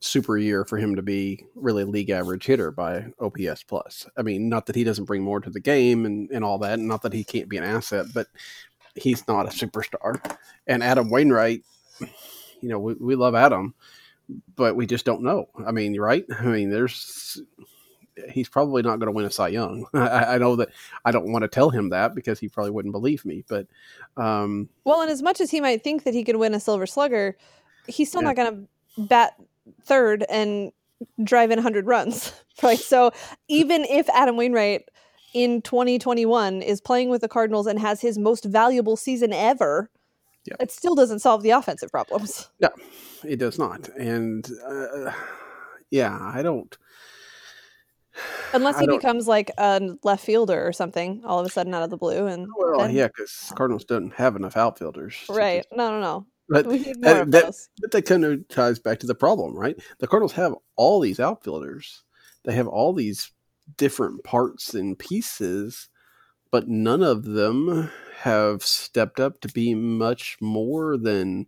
[0.04, 4.06] super year for him to be really league average hitter by OPS plus.
[4.16, 6.78] I mean, not that he doesn't bring more to the game and, and all that,
[6.78, 8.26] and not that he can't be an asset, but
[8.94, 10.20] he's not a superstar.
[10.66, 11.62] And Adam Wainwright,
[12.60, 13.74] you know, we, we love Adam,
[14.56, 15.48] but we just don't know.
[15.66, 16.24] I mean, right?
[16.38, 17.40] I mean, there's
[18.30, 19.86] he's probably not going to win a Cy Young.
[19.94, 20.68] I, I know that
[21.04, 23.44] I don't want to tell him that because he probably wouldn't believe me.
[23.48, 23.66] But
[24.16, 26.86] um, Well, and as much as he might think that he could win a Silver
[26.86, 27.36] Slugger,
[27.86, 28.28] he's still Yeah.
[28.28, 28.52] not going
[28.96, 29.34] to bat
[29.84, 30.72] third and
[31.22, 32.78] drive in 100 runs, right?
[32.78, 33.12] So
[33.48, 34.88] even if Adam Wainwright
[35.34, 39.90] in 2021 is playing with the Cardinals and has his most valuable season ever,
[40.44, 40.54] Yeah.
[40.60, 42.48] it still doesn't solve the offensive problems.
[42.60, 42.68] Yeah,
[43.24, 43.88] it does not.
[43.98, 45.12] And uh,
[45.90, 46.76] yeah, I don't.
[48.52, 51.90] Unless he becomes like a left fielder or something all of a sudden out of
[51.90, 52.26] the blue.
[52.28, 55.16] And Well, then- yeah, because Cardinals doesn't have enough outfielders.
[55.28, 55.64] right.
[55.64, 56.26] just- No, no, no.
[56.48, 57.44] But We need more that- that-
[57.80, 59.76] But that kind of ties back to the problem, right?
[59.98, 62.04] The Cardinals have all these outfielders.
[62.44, 63.32] They have all these
[63.78, 65.88] different parts and pieces,
[66.50, 67.90] but none of them
[68.22, 71.46] have stepped up to be much more than, you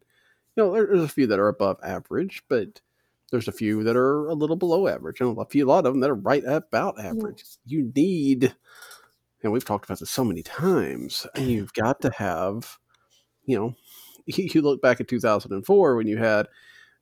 [0.57, 2.81] know, there's a few that are above average, but
[3.31, 5.93] there's a few that are a little below average, and a few, a lot of
[5.95, 7.45] them that are right about average.
[7.67, 8.55] You need,
[9.43, 12.79] and we've talked about this so many times, you've got to have,
[13.47, 13.75] you know,
[14.55, 16.47] you look back at 2004 when you had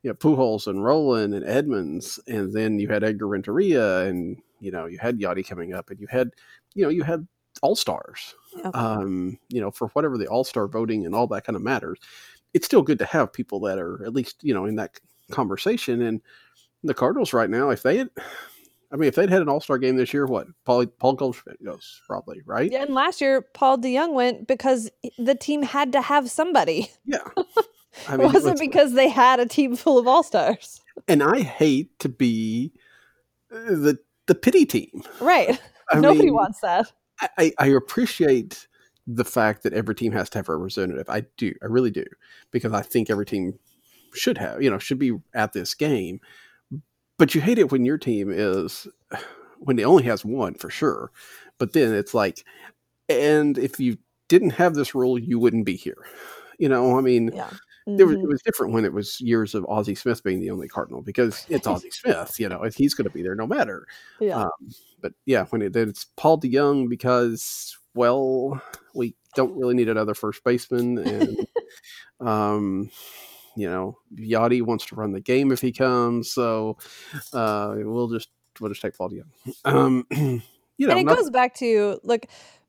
[0.03, 4.71] you know Pujols and Rolen and Edmonds, and then you had Edgar Renteria, and you
[4.71, 6.31] know you had Yadi coming up, and you had
[6.75, 7.27] you know you had
[7.63, 8.35] all stars.
[8.57, 8.71] Yeah.
[8.75, 11.99] Um, you know for whatever the all star voting and all that kind of matters,
[12.53, 16.03] it's still good to have people that are at least you know in that conversation.
[16.03, 16.21] And
[16.83, 18.11] the Cardinals right now, if they had.
[18.95, 21.63] I mean, if they'd had an All Star game this year, what Paul Paul Goldschmidt
[21.65, 22.71] goes probably right.
[22.71, 26.91] Yeah, and last year Paul DeJong went because the team had to have somebody.
[27.05, 27.19] Yeah.
[28.09, 30.81] I it wasn't because they had a team full of all stars.
[31.09, 32.73] and I hate to be
[33.53, 35.03] uh, the the pity team.
[35.21, 35.61] Right.
[35.93, 36.93] I Nobody mean, wants that.
[37.37, 38.69] I I appreciate
[39.09, 41.11] the fact that every team has to have a representative.
[41.11, 42.05] I do, I really do,
[42.53, 43.59] because I think every team
[44.15, 46.21] should have, you know, should be at this game.
[47.19, 48.87] But you hate it when your team is
[49.61, 51.11] when it only has one for sure.
[51.59, 52.45] But then it's like,
[53.09, 53.99] and if you
[54.29, 56.05] didn't have this rule, you wouldn't be here.
[56.59, 57.51] You know, I mean, Yeah.
[57.87, 60.69] there was, it was different when it was years of Ozzie Smith being the only
[60.69, 63.87] Cardinal because it's Ozzie Smith, you know, he's going to be there no matter.
[64.21, 64.43] yeah.
[64.43, 64.51] Um,
[65.01, 68.61] but yeah, when it, it's Paul DeJong because, well,
[68.95, 70.99] we don't really need another first baseman.
[70.99, 71.47] And,
[72.27, 72.91] um,
[73.57, 76.31] you know, Yadi wants to run the game if he comes.
[76.31, 76.77] So
[77.33, 78.29] uh, we'll just,
[78.61, 79.55] we'll just take Paul DeJong.
[79.65, 80.07] Um,
[80.77, 82.27] you know, and it not- goes back to look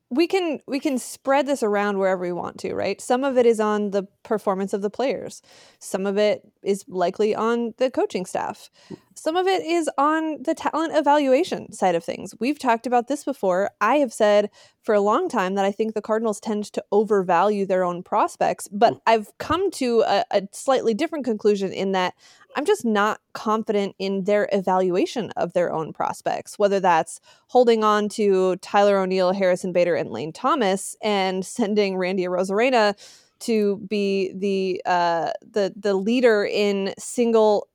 [0.09, 3.45] we can we can spread this around wherever we want to right some of it
[3.45, 5.41] is on the performance of the players
[5.79, 8.69] some of it is likely on the coaching staff
[9.15, 12.35] some of it is on the talent evaluation side of things.
[12.39, 13.71] We've talked about this before.
[13.79, 14.49] I have said
[14.83, 18.67] for a long time that I think the Cardinals tend to overvalue their own prospects,
[18.67, 22.13] but I've come to a, a slightly different conclusion in that
[22.57, 28.09] I'm just not confident in their evaluation of their own prospects, whether that's holding on
[28.09, 32.95] to Tyler O'Neill, Harrison Bader, and Lane Thomas and sending Randy Arozarena
[33.39, 37.67] to be the uh, the the leader in single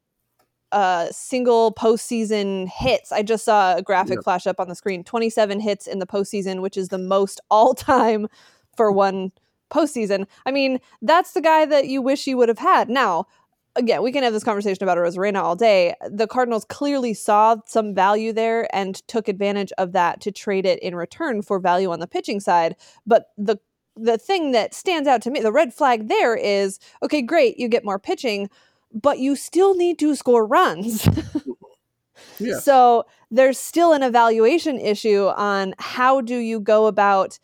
[0.73, 3.13] uh, single postseason hits.
[3.13, 4.25] I just saw a graphic yep.
[4.25, 7.75] flash up on the screen 27 hits in the postseason, which is the most all
[7.75, 8.29] time
[8.77, 9.33] for one
[9.71, 10.27] postseason.
[10.47, 12.89] I mean, that's the guy that you wish you would have had.
[12.89, 13.27] Now,
[13.77, 15.95] again, we can have this conversation about Arozarena all day.
[16.09, 20.81] The Cardinals clearly saw some value there and took advantage of that to trade it
[20.81, 22.77] in return for value on the pitching side.
[23.07, 23.59] But the
[23.97, 27.69] the thing that stands out to me, the red flag there is okay, great, you
[27.69, 28.49] get more pitching
[28.93, 31.09] but you still need to score runs.
[32.39, 32.59] yeah.
[32.59, 37.39] So there's still an evaluation issue on how do you go about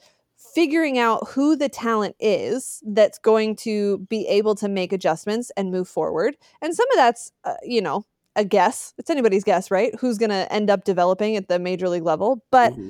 [0.55, 5.71] figuring out who the talent is that's going to be able to make adjustments and
[5.71, 6.35] move forward.
[6.63, 8.07] And some of that's, uh, you know,
[8.37, 8.95] a guess.
[8.97, 9.95] It's anybody's guess, right?
[10.01, 12.43] Who's going to end up developing at the major league level.
[12.51, 12.89] But mm-hmm.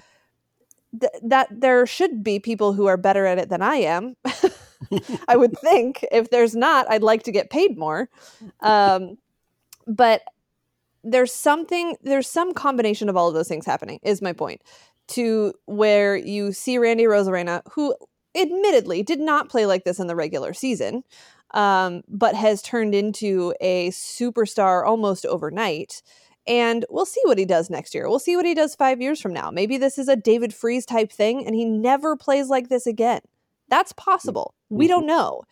[1.01, 4.15] th- that there should be people who are better at it than I am.
[5.29, 6.05] I would think.
[6.11, 8.09] If there's not, I'd like to get paid more.
[8.61, 9.19] Um,
[9.87, 10.23] but
[11.05, 14.63] there's something, there's some combination of all of those things happening, is my point,
[15.09, 17.95] to where you see Randy Arozarena, who
[18.35, 21.05] admittedly did not play like this in the regular season,
[21.55, 26.03] um, but has turned into a superstar almost overnight.
[26.47, 28.09] And we'll see what he does next year.
[28.09, 29.51] We'll see what he does five years from now.
[29.51, 33.21] Maybe this is a David Freese type thing and he never plays like this again.
[33.69, 34.55] That's possible.
[34.71, 34.79] Mm-hmm.
[34.79, 35.43] We don't know.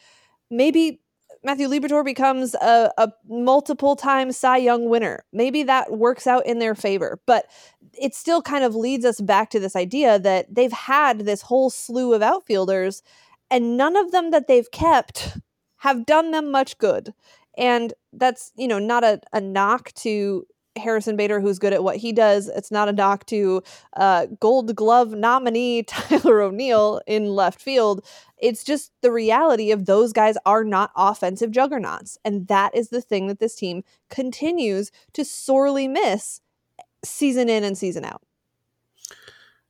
[0.50, 1.00] Maybe
[1.42, 5.24] Matthew Liberatore becomes a, a multiple time Cy Young winner.
[5.32, 7.20] Maybe that works out in their favor.
[7.26, 7.46] But
[7.92, 11.70] it still kind of leads us back to this idea that they've had this whole
[11.70, 13.02] slew of outfielders,
[13.50, 15.38] and none of them that they've kept
[15.78, 17.12] have done them much good.
[17.58, 20.46] And that's, you know, not a, a knock to
[20.76, 22.48] Harrison Bader, who's good at what he does.
[22.48, 23.62] It's not a knock to
[23.96, 28.04] uh, Gold Glove nominee Tyler O'Neill in left field.
[28.38, 32.18] It's just the reality of those guys are not offensive juggernauts.
[32.24, 36.40] And that is the thing that this team continues to sorely miss
[37.04, 38.22] season in and season out.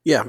[0.05, 0.23] Yeah.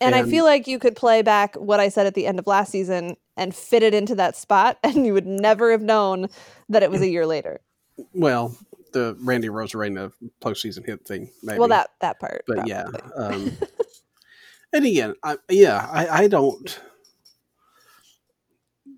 [0.00, 2.38] And, and I feel like you could play back what I said at the end
[2.38, 6.28] of last season and fit it into that spot, and you would never have known
[6.68, 7.60] that it was a year later.
[8.12, 8.56] Well,
[8.96, 11.30] the Randy Arozarena postseason hit thing.
[11.42, 11.58] Maybe.
[11.58, 12.72] Well, that that part, but probably.
[12.72, 12.86] yeah.
[13.16, 13.52] Um,
[14.72, 16.80] and again, I, yeah, I, I don't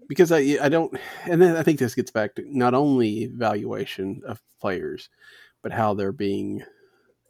[0.09, 4.23] because I I don't, and then I think this gets back to not only valuation
[4.25, 5.09] of players,
[5.63, 6.63] but how they're being,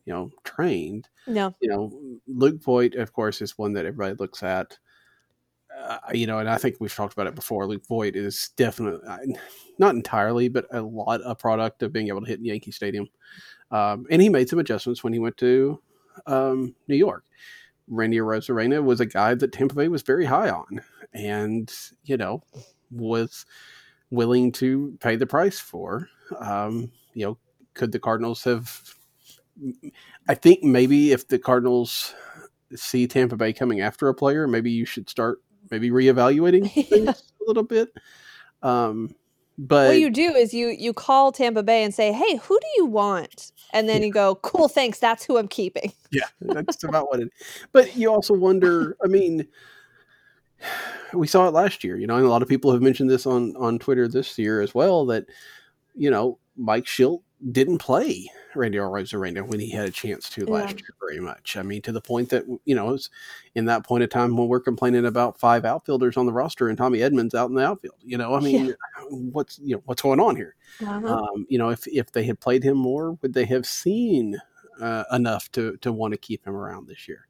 [0.04, 1.08] you know, trained.
[1.26, 1.50] Yeah.
[1.60, 1.92] You know,
[2.26, 4.78] Luke Voit, of course, is one that everybody looks at.
[5.78, 7.66] Uh, you know, and I think we've talked about it before.
[7.66, 9.36] Luke Voit is definitely
[9.78, 13.08] not entirely, but a lot a product of being able to hit Yankee Stadium.
[13.70, 15.80] Um, and he made some adjustments when he went to
[16.26, 17.24] um, New York.
[17.86, 20.80] Randy Arozarena was a guy that Tampa Bay was very high on,
[21.14, 21.72] and
[22.04, 22.42] you know
[22.90, 23.46] was
[24.10, 26.08] willing to pay the price for.
[26.38, 27.38] Um, you know,
[27.74, 28.94] could the Cardinals have?
[30.28, 32.14] I think maybe if the Cardinals
[32.74, 37.12] see Tampa Bay coming after a player, maybe you should start maybe reevaluating things yeah.
[37.12, 37.88] a little bit.
[38.62, 39.14] Um,
[39.58, 42.66] but what you do is you you call Tampa Bay and say, "Hey, who do
[42.76, 44.06] you want?" And then yeah.
[44.06, 45.00] you go, "Cool, thanks.
[45.00, 47.28] That's who I'm keeping." Yeah, that's about what it.
[47.70, 48.96] But you also wonder.
[49.04, 49.46] I mean,
[51.12, 51.98] we saw it last year.
[51.98, 54.62] You know, and a lot of people have mentioned this on on Twitter this year
[54.62, 55.04] as well.
[55.04, 55.26] That
[55.94, 57.20] you know, Mike Shildt
[57.52, 61.56] didn't play Randy Arozarena when he had a chance to last year very much.
[61.56, 63.10] I mean, to the point that you know, it was
[63.54, 66.76] in that point of time when we're complaining about five outfielders on the roster and
[66.76, 67.94] Tommy Edmonds out in the outfield.
[68.02, 68.74] You know, I mean, yeah.
[69.10, 70.56] what's you know what's going on here?
[70.82, 71.06] Uh-huh.
[71.06, 74.36] Um, you know, if if they had played him more, would they have seen
[74.80, 77.28] uh, enough to to want to keep him around this year?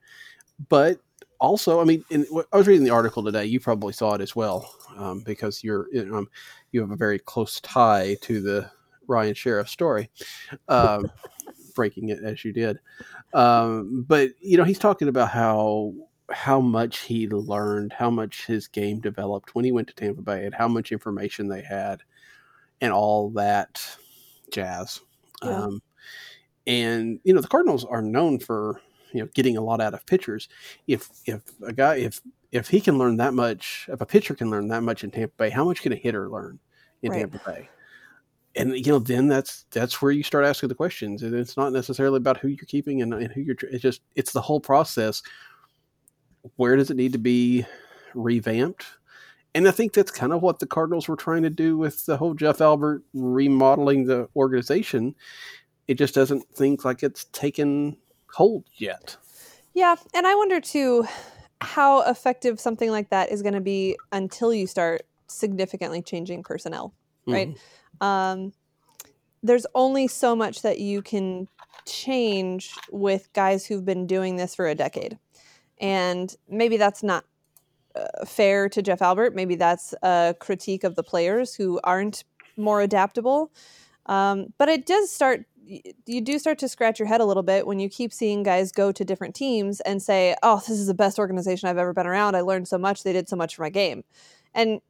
[0.68, 1.00] But
[1.40, 3.44] also, I mean, in, I was reading the article today.
[3.46, 6.28] You probably saw it as well um, because you're um,
[6.72, 8.70] you have a very close tie to the
[9.08, 10.10] Ryan Sherriff story,
[10.68, 11.10] um,
[11.74, 12.78] breaking it as you did.
[13.34, 15.94] Um, but you know, he's talking about how
[16.30, 20.44] how much he learned, how much his game developed when he went to Tampa Bay,
[20.44, 22.02] and how much information they had,
[22.80, 23.82] and all that
[24.52, 25.00] jazz.
[25.42, 25.50] Yeah.
[25.50, 25.82] Um,
[26.66, 28.80] and you know, the Cardinals are known for
[29.12, 30.48] you know getting a lot out of pitchers.
[30.86, 32.20] If if a guy if
[32.52, 35.34] if he can learn that much, if a pitcher can learn that much in Tampa
[35.36, 36.58] Bay, how much can a hitter learn
[37.02, 37.20] in right.
[37.20, 37.68] Tampa Bay?
[38.56, 41.72] And you know then that's that's where you start asking the questions and it's not
[41.72, 45.22] necessarily about who you're keeping and, and who you're it's just it's the whole process.
[46.56, 47.66] Where does it need to be
[48.14, 48.86] revamped?
[49.54, 52.16] And i think that's kind of what the cardinals were trying to do with the
[52.16, 55.14] whole jeff albert remodeling the organization.
[55.86, 57.96] It just doesn't think like it's taken
[58.32, 59.16] hold yet.
[59.74, 61.06] Yeah and i wonder too
[61.60, 66.94] how effective something like that is going to be until you start significantly changing personnel
[67.32, 67.58] right mm-hmm
[68.00, 68.52] um,
[69.42, 71.48] there's only so much that you can
[71.86, 75.18] change with guys who've been doing this for a decade.
[75.80, 77.24] And maybe that's not
[77.94, 79.34] uh, fair to Jeff Albert.
[79.34, 82.24] Maybe that's a critique of the players who aren't
[82.56, 83.52] more adaptable.
[84.06, 87.66] Um, but it does start, you do start to scratch your head a little bit
[87.66, 90.94] when you keep seeing guys go to different teams and say, oh, this is the
[90.94, 92.34] best organization I've ever been around.
[92.34, 93.04] I learned so much.
[93.04, 94.02] They did so much for my game.
[94.54, 94.80] And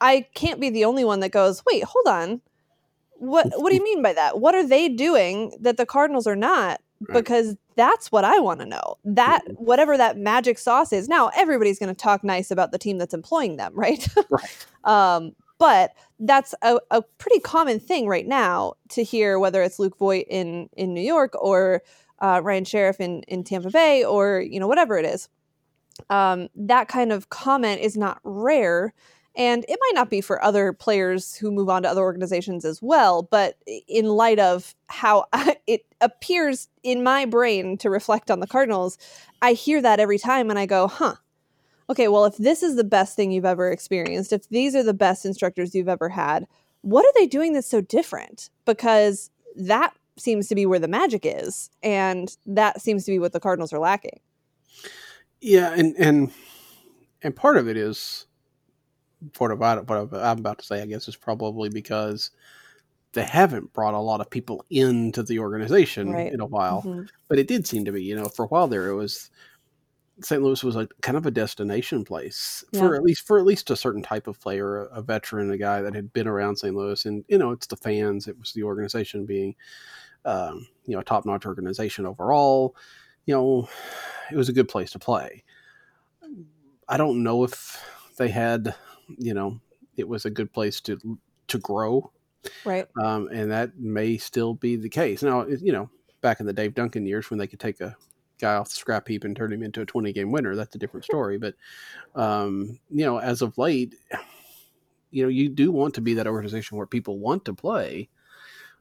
[0.00, 2.40] I can't be the only one that goes, wait, hold on.
[3.14, 4.40] What what do you mean by that?
[4.40, 6.80] What are they doing that the Cardinals are not?
[7.12, 8.96] Because that's what I want to know.
[9.04, 9.64] That mm-hmm.
[9.64, 11.08] whatever that magic sauce is.
[11.08, 14.06] Now everybody's going to talk nice about the team that's employing them, right?
[14.30, 14.66] right.
[14.84, 19.96] um, but that's a, a pretty common thing right now to hear whether it's Luke
[19.98, 21.82] Voit in in New York or
[22.20, 25.28] uh, Ryan Sherriff in in Tampa Bay or you know whatever it is.
[26.10, 28.94] Um, that kind of comment is not rare
[29.38, 32.82] and it might not be for other players who move on to other organizations as
[32.82, 35.26] well, but in light of how
[35.66, 38.98] it appears in my brain to reflect on the Cardinals,
[39.40, 41.14] I hear that every time and I go, huh,
[41.88, 44.92] okay, well, if this is the best thing you've ever experienced, if these are the
[44.92, 46.46] best instructors you've ever had,
[46.82, 48.50] what are they doing that's so different?
[48.66, 51.70] Because that seems to be where the magic is.
[51.82, 54.18] And that seems to be what the Cardinals are lacking.
[55.40, 55.72] Yeah.
[55.74, 56.32] And, and,
[57.22, 58.26] and part of it is,
[59.38, 62.30] what about what I'm about to say, I guess, is probably because
[63.12, 66.32] they haven't brought a lot of people into the organization right.
[66.32, 66.82] in a while.
[66.82, 67.04] Mm-hmm.
[67.28, 69.30] But it did seem to be, you know, for a while there, it was
[70.20, 70.42] St.
[70.42, 72.80] Louis was like kind of a destination place yeah.
[72.80, 75.58] for at least for at least a certain type of player, a, a, veteran, a
[75.58, 76.74] guy that had been around St.
[76.74, 79.54] Louis, and you know, it's the fans, it was the organization being,
[80.24, 82.74] um, you know, a top notch organization overall.
[83.26, 83.68] You know,
[84.32, 85.44] it was a good place to play.
[86.88, 87.84] I don't know if
[88.16, 88.74] they had
[89.16, 89.60] you know,
[89.96, 91.18] it was a good place to
[91.48, 92.10] to grow.
[92.64, 92.86] Right.
[93.02, 95.22] Um, and that may still be the case.
[95.22, 95.90] Now, you know,
[96.20, 97.96] back in the Dave Duncan years when they could take a
[98.38, 100.78] guy off the scrap heap and turn him into a 20 game winner, that's a
[100.78, 101.38] different story.
[101.38, 101.54] But,
[102.14, 103.96] um, you know, as of late,
[105.10, 108.08] you know, you do want to be that organization where people want to play.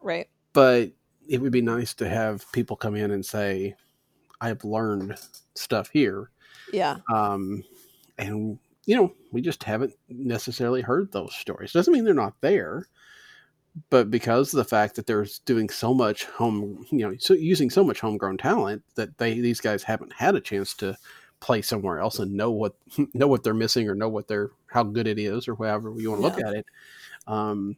[0.01, 0.29] Right.
[0.53, 0.91] But
[1.27, 3.75] it would be nice to have people come in and say,
[4.39, 5.17] I've learned
[5.55, 6.29] stuff here.
[6.71, 6.97] Yeah.
[7.13, 7.63] Um,
[8.17, 11.73] and you know, we just haven't necessarily heard those stories.
[11.73, 12.87] Doesn't mean they're not there,
[13.89, 17.69] but because of the fact that they're doing so much home, you know, so using
[17.69, 20.97] so much homegrown talent that they these guys haven't had a chance to
[21.41, 22.75] play somewhere else and know what
[23.13, 26.09] know what they're missing or know what they're how good it is or however you
[26.09, 26.33] want to yeah.
[26.33, 26.65] look at it.
[27.27, 27.75] Um,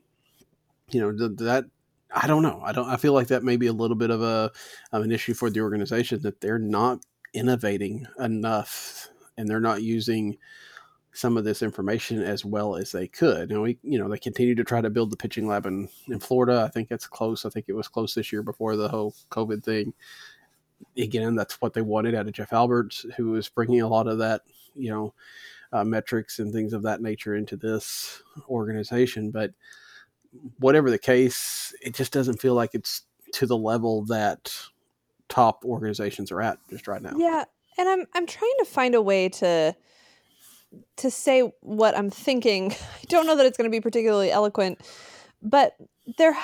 [0.91, 1.65] you know that
[2.13, 2.61] I don't know.
[2.63, 2.87] I don't.
[2.87, 4.51] I feel like that may be a little bit of a
[4.91, 10.37] of an issue for the organization that they're not innovating enough and they're not using
[11.11, 13.51] some of this information as well as they could.
[13.51, 16.19] And we, you know, they continue to try to build the pitching lab in, in
[16.19, 16.63] Florida.
[16.63, 17.45] I think it's close.
[17.45, 19.93] I think it was close this year before the whole COVID thing.
[20.97, 24.19] Again, that's what they wanted out of Jeff Alberts, who was bringing a lot of
[24.19, 24.41] that,
[24.75, 25.13] you know,
[25.73, 29.31] uh, metrics and things of that nature into this organization.
[29.31, 29.51] But
[30.59, 34.53] whatever the case, it just doesn't feel like it's to the level that
[35.27, 37.13] top organizations are at just right now.
[37.17, 37.43] Yeah,
[37.77, 39.75] and I'm I'm trying to find a way to
[40.97, 42.71] to say what I'm thinking.
[43.01, 44.79] I don't know that it's going to be particularly eloquent,
[45.41, 45.75] but
[46.17, 46.35] there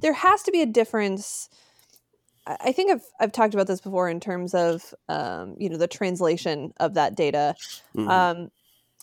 [0.00, 1.48] there has to be a difference.
[2.46, 5.88] I think I've I've talked about this before in terms of um, you know the
[5.88, 7.54] translation of that data.
[7.96, 8.08] Mm-hmm.
[8.08, 8.50] Um,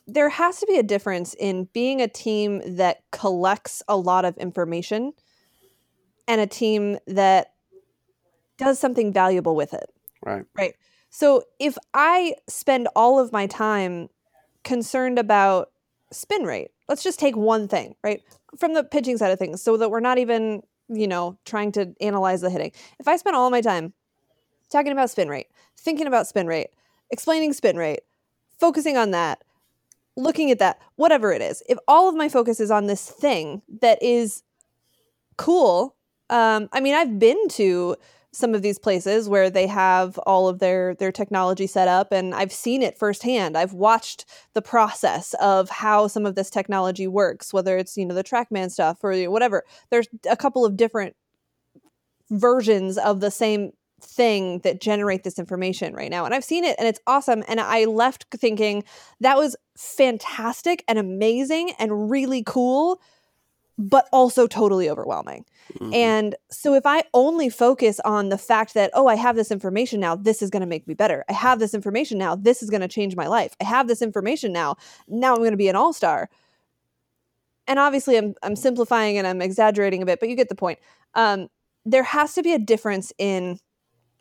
[0.05, 4.37] there has to be a difference in being a team that collects a lot of
[4.37, 5.13] information
[6.27, 7.53] and a team that
[8.57, 9.89] does something valuable with it.
[10.21, 10.45] Right.
[10.55, 10.75] Right.
[11.09, 14.09] So if I spend all of my time
[14.63, 15.71] concerned about
[16.11, 16.71] spin rate.
[16.87, 18.21] Let's just take one thing, right?
[18.57, 21.93] From the pitching side of things, so that we're not even, you know, trying to
[22.01, 22.71] analyze the hitting.
[22.99, 23.93] If I spend all my time
[24.69, 25.47] talking about spin rate,
[25.77, 26.69] thinking about spin rate,
[27.09, 28.01] explaining spin rate,
[28.59, 29.43] focusing on that,
[30.15, 33.61] looking at that, whatever it is, if all of my focus is on this thing
[33.81, 34.43] that is
[35.37, 35.95] cool,
[36.29, 37.95] um, I mean, I've been to
[38.33, 42.33] some of these places where they have all of their their technology set up and
[42.33, 43.55] I've seen it firsthand.
[43.55, 48.15] I've watched the process of how some of this technology works, whether it's, you know,
[48.15, 49.63] the TrackMan stuff or whatever.
[49.91, 51.15] There's a couple of different
[52.31, 53.71] versions of the same
[54.01, 56.25] thing that generate this information right now.
[56.25, 57.43] And I've seen it and it's awesome.
[57.47, 58.83] And I left thinking
[59.21, 62.99] that was fantastic and amazing and really cool,
[63.77, 65.45] but also totally overwhelming.
[65.73, 65.93] Mm-hmm.
[65.93, 69.99] And so if I only focus on the fact that, oh, I have this information
[69.99, 71.25] now, this is going to make me better.
[71.29, 73.55] I have this information now, this is going to change my life.
[73.59, 74.75] I have this information now,
[75.07, 76.29] now I'm going to be an all star.
[77.67, 80.79] And obviously, I'm, I'm simplifying and I'm exaggerating a bit, but you get the point.
[81.15, 81.47] Um,
[81.85, 83.57] there has to be a difference in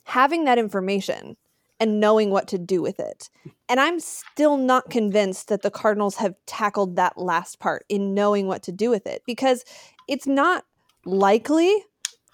[0.04, 1.36] having that information
[1.82, 3.28] and knowing what to do with it.
[3.68, 8.46] And I'm still not convinced that the Cardinals have tackled that last part in knowing
[8.46, 9.64] what to do with it because
[10.06, 10.64] it's not
[11.04, 11.84] likely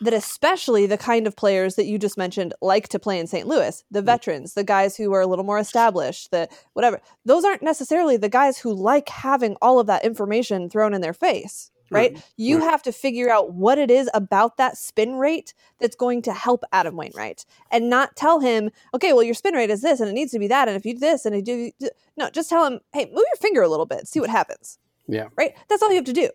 [0.00, 3.48] that especially the kind of players that you just mentioned like to play in St.
[3.48, 7.62] Louis, the veterans, the guys who are a little more established, the whatever, those aren't
[7.62, 12.14] necessarily the guys who like having all of that information thrown in their face right?
[12.14, 12.24] right?
[12.36, 12.70] You right.
[12.70, 16.64] have to figure out what it is about that spin rate that's going to help
[16.72, 20.12] Adam Wainwright and not tell him, okay, well, your spin rate is this and it
[20.12, 20.68] needs to be that.
[20.68, 21.42] And if you do this and you
[21.80, 24.78] do, no, just tell him, hey, move your finger a little bit, see what happens.
[25.06, 25.28] Yeah.
[25.36, 25.54] Right?
[25.68, 26.30] That's all you have to do.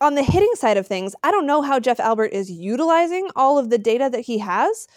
[0.00, 3.58] On the hitting side of things, I don't know how Jeff Albert is utilizing all
[3.58, 4.88] of the data that he has,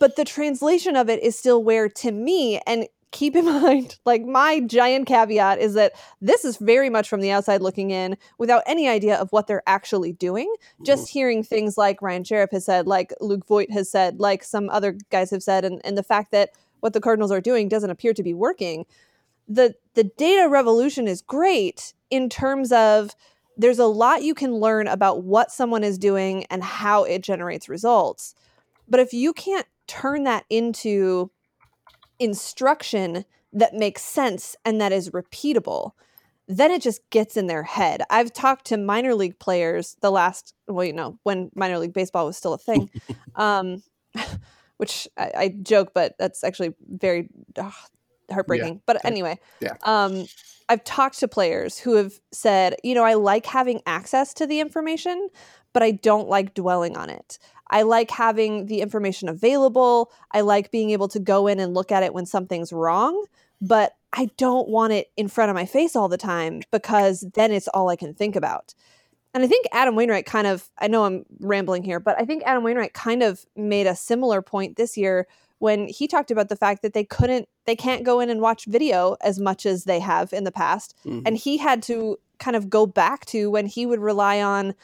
[0.00, 4.24] but the translation of it is still where, to me, and keep in mind, like
[4.24, 8.62] my giant caveat is that this is very much from the outside looking in without
[8.66, 10.52] any idea of what they're actually doing.
[10.84, 11.18] Just mm-hmm.
[11.18, 14.96] hearing things like Ryan Sherriff has said, like Luke Voit has said, like some other
[15.10, 16.50] guys have said, and, and the fact that
[16.80, 18.84] what the Cardinals are doing doesn't appear to be working.
[19.48, 23.14] The the data revolution is great in terms of
[23.56, 27.68] there's a lot you can learn about what someone is doing and how it generates
[27.68, 28.34] results.
[28.88, 31.30] But if you can't turn that into
[32.22, 35.92] instruction that makes sense and that is repeatable,
[36.48, 38.02] then it just gets in their head.
[38.10, 42.26] I've talked to minor league players the last, well, you know, when minor league baseball
[42.26, 42.90] was still a thing,
[43.36, 43.82] um,
[44.76, 47.28] which I, I, joke, but that's actually very
[48.30, 48.74] heartbreaking.
[48.74, 48.80] Yeah.
[48.86, 49.74] But anyway, yeah.
[49.84, 50.26] Um,
[50.68, 54.60] I've talked to players who have said, you know, I like having access to the
[54.60, 55.28] information,
[55.72, 57.38] but I don't like dwelling on it.
[57.72, 60.12] I like having the information available.
[60.30, 63.24] I like being able to go in and look at it when something's wrong,
[63.60, 67.50] but I don't want it in front of my face all the time because then
[67.50, 68.74] it's all I can think about.
[69.34, 72.42] And I think Adam Wainwright kind of, I know I'm rambling here, but I think
[72.44, 75.26] Adam Wainwright kind of made a similar point this year
[75.58, 78.66] when he talked about the fact that they couldn't, they can't go in and watch
[78.66, 80.94] video as much as they have in the past.
[81.06, 81.22] Mm-hmm.
[81.24, 84.74] And he had to kind of go back to when he would rely on,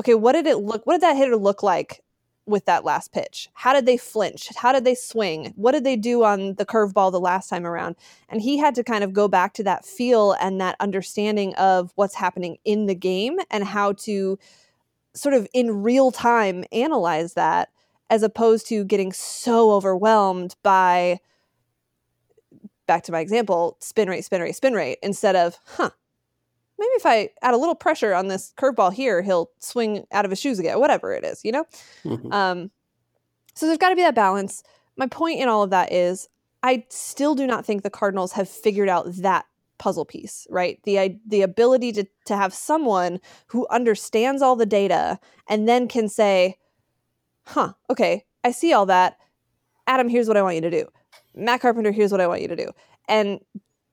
[0.00, 2.02] okay, what did it look, what did that hitter look like
[2.48, 3.48] with that last pitch?
[3.52, 4.48] How did they flinch?
[4.56, 5.52] How did they swing?
[5.56, 7.96] What did they do on the curveball the last time around?
[8.28, 11.92] And he had to kind of go back to that feel and that understanding of
[11.94, 14.38] what's happening in the game and how to
[15.14, 17.68] sort of in real time analyze that
[18.10, 21.18] as opposed to getting so overwhelmed by
[22.86, 25.90] back to my example spin rate spin rate spin rate instead of huh
[26.78, 30.30] maybe if I add a little pressure on this curveball here, he'll swing out of
[30.30, 31.64] his shoes again, whatever it is, you know?
[32.04, 32.32] Mm-hmm.
[32.32, 32.70] Um,
[33.54, 34.62] so there's got to be that balance.
[34.96, 36.28] My point in all of that is
[36.62, 39.46] I still do not think the Cardinals have figured out that
[39.78, 40.80] puzzle piece, right?
[40.84, 45.18] The the ability to to have someone who understands all the data
[45.48, 46.56] and then can say,
[47.46, 49.18] "Huh, okay, I see all that.
[49.86, 50.86] Adam, here's what I want you to do.
[51.34, 52.70] Matt Carpenter, here's what I want you to do."
[53.08, 53.40] And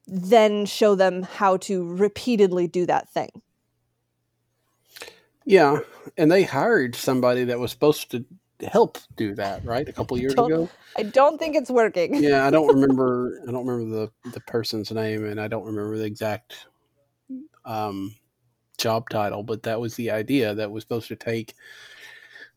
[0.06, 3.30] then show them how to repeatedly do that thing.
[5.44, 5.78] Yeah,
[6.16, 8.24] and they hired somebody that was supposed to
[8.66, 9.88] help do that, right?
[9.88, 10.68] A couple years ago.
[10.96, 12.14] I don't think it's working.
[12.14, 13.40] yeah, I don't remember.
[13.46, 16.66] I don't remember the the person's name, and I don't remember the exact
[17.64, 18.14] um,
[18.78, 21.54] job title, but that was the idea that was supposed to take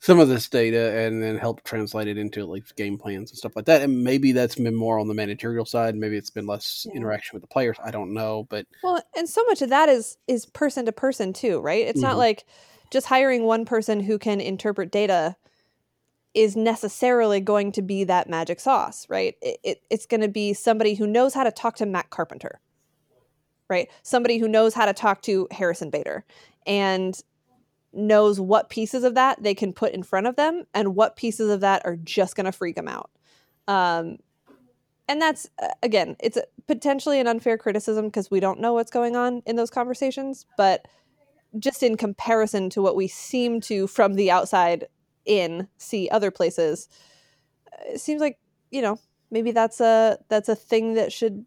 [0.01, 3.55] some of this data and then help translate it into like game plans and stuff
[3.55, 3.81] like that.
[3.81, 5.95] And maybe that's been more on the managerial side.
[5.95, 6.95] Maybe it's been less yeah.
[6.95, 7.77] interaction with the players.
[7.83, 11.33] I don't know, but well, and so much of that is is person to person
[11.33, 11.85] too, right?
[11.85, 12.07] It's mm-hmm.
[12.07, 12.45] not like
[12.91, 15.35] just hiring one person who can interpret data
[16.33, 19.35] is necessarily going to be that magic sauce, right?
[19.41, 22.61] It, it, it's going to be somebody who knows how to talk to Matt Carpenter,
[23.69, 23.89] right?
[24.03, 26.23] Somebody who knows how to talk to Harrison Bader.
[26.65, 27.19] And
[27.93, 31.49] knows what pieces of that they can put in front of them and what pieces
[31.49, 33.09] of that are just going to freak them out.
[33.67, 34.17] Um,
[35.07, 38.91] and that's uh, again, it's a, potentially an unfair criticism because we don't know what's
[38.91, 40.87] going on in those conversations, but
[41.57, 44.85] just in comparison to what we seem to from the outside
[45.25, 46.87] in see other places.
[47.87, 48.37] It seems like
[48.69, 48.99] you know
[49.31, 51.45] maybe that's a that's a thing that should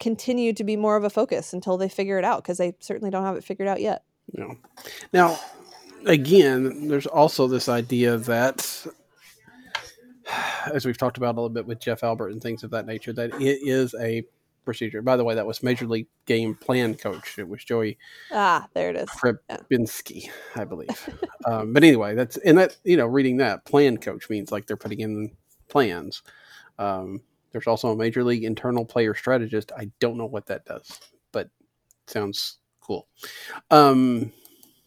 [0.00, 3.10] continue to be more of a focus until they figure it out because they certainly
[3.10, 4.02] don't have it figured out yet.
[4.32, 4.54] Yeah.
[5.12, 5.38] Now,
[6.06, 8.86] again, there's also this idea that,
[10.72, 13.12] as we've talked about a little bit with Jeff Albert and things of that nature,
[13.12, 14.24] that it is a
[14.64, 15.00] procedure.
[15.00, 17.38] By the way, that was Major League Game Plan coach.
[17.38, 17.96] It was Joey.
[18.30, 19.08] Ah, there it is.
[19.08, 20.30] Krebinski, yeah.
[20.56, 21.08] I believe.
[21.46, 24.76] um, but anyway, that's and that you know, reading that plan coach means like they're
[24.76, 25.30] putting in
[25.68, 26.22] plans.
[26.78, 27.22] Um,
[27.52, 29.72] there's also a Major League internal player strategist.
[29.76, 31.00] I don't know what that does,
[31.32, 31.48] but
[32.06, 33.08] sounds cool.
[33.70, 34.32] Um,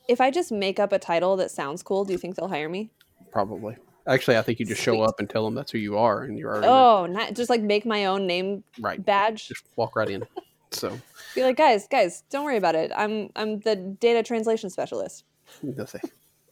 [0.08, 2.70] if I just make up a title that sounds cool, do you think they'll hire
[2.70, 2.91] me?
[3.32, 3.76] Probably.
[4.08, 4.95] Actually, I think you just Sweet.
[4.95, 6.68] show up and tell them that's who you are, and you're already.
[6.68, 9.47] oh, not just like make my own name right badge.
[9.47, 10.26] Just walk right in.
[10.72, 10.97] So
[11.36, 12.91] be like, guys, guys, don't worry about it.
[12.95, 15.26] I'm I'm the data translation specialist.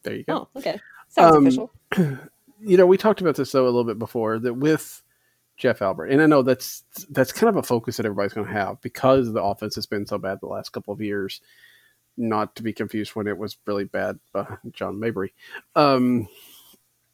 [0.02, 0.48] There you go.
[0.54, 0.78] Oh, okay.
[1.08, 1.72] Sounds um, official.
[2.62, 5.02] You know, we talked about this though a little bit before that with
[5.56, 8.52] Jeff Albert, and I know that's that's kind of a focus that everybody's going to
[8.52, 11.40] have because the offense has been so bad the last couple of years.
[12.16, 15.32] Not to be confused when it was really bad, uh, John Mabry.
[15.74, 16.28] Um,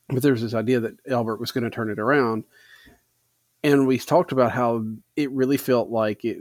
[0.08, 2.44] but there's this idea that Albert was going to turn it around,
[3.62, 4.84] and we talked about how
[5.16, 6.38] it really felt like it,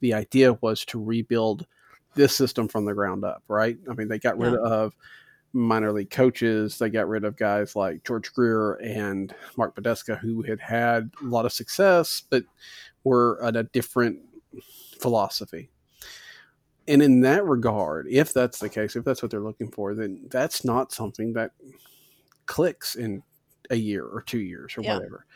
[0.00, 1.66] the idea was to rebuild
[2.14, 3.42] this system from the ground up.
[3.48, 3.78] Right?
[3.90, 4.58] I mean, they got rid yeah.
[4.60, 4.94] of
[5.52, 6.78] minor league coaches.
[6.78, 11.26] They got rid of guys like George Greer and Mark Budaska, who had had a
[11.26, 12.44] lot of success, but
[13.04, 14.20] were at a different
[15.00, 15.70] philosophy.
[16.88, 20.26] And in that regard, if that's the case, if that's what they're looking for, then
[20.30, 21.52] that's not something that
[22.46, 23.22] clicks in
[23.70, 24.94] a year or two years or yeah.
[24.94, 25.26] whatever.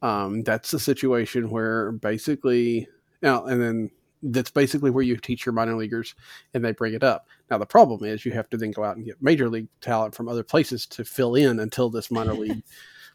[0.00, 2.88] Um, that's the situation where basically
[3.20, 3.90] now and then
[4.22, 6.14] that's basically where you teach your minor leaguers
[6.54, 7.26] and they bring it up.
[7.50, 10.14] Now the problem is you have to then go out and get major league talent
[10.14, 12.62] from other places to fill in until this minor league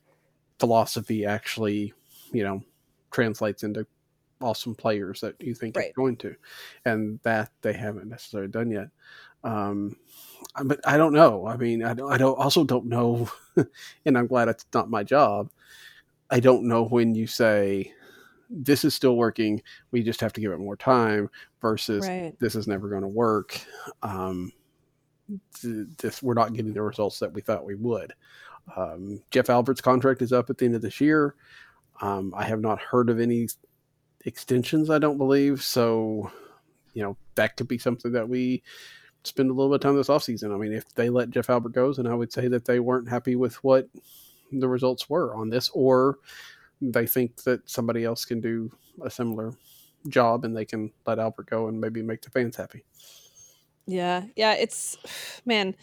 [0.59, 1.93] philosophy actually,
[2.33, 2.61] you know,
[3.11, 3.87] translates into
[4.41, 5.87] awesome players that you think right.
[5.87, 6.35] it's going to.
[6.85, 8.89] And that they haven't necessarily done yet.
[9.43, 9.95] Um,
[10.63, 11.47] but I don't know.
[11.47, 13.29] I mean, I don't, I don't also don't know,
[14.05, 15.49] and I'm glad it's not my job.
[16.29, 17.93] I don't know when you say
[18.49, 19.61] this is still working.
[19.91, 21.29] We just have to give it more time
[21.61, 22.37] versus right.
[22.39, 23.59] this is never going to work.
[24.03, 24.51] Um,
[25.61, 28.13] this we're not getting the results that we thought we would.
[28.75, 31.35] Um, Jeff Albert's contract is up at the end of this year.
[32.01, 33.47] Um, I have not heard of any
[34.27, 34.89] extensions.
[34.89, 36.31] I don't believe so.
[36.93, 38.61] You know that could be something that we
[39.23, 40.53] spend a little bit of time this offseason.
[40.53, 43.09] I mean, if they let Jeff Albert go, then I would say that they weren't
[43.09, 43.87] happy with what
[44.51, 46.19] the results were on this, or
[46.81, 48.71] they think that somebody else can do
[49.01, 49.53] a similar
[50.09, 52.83] job and they can let Albert go and maybe make the fans happy.
[53.85, 54.97] Yeah, yeah, it's
[55.45, 55.75] man.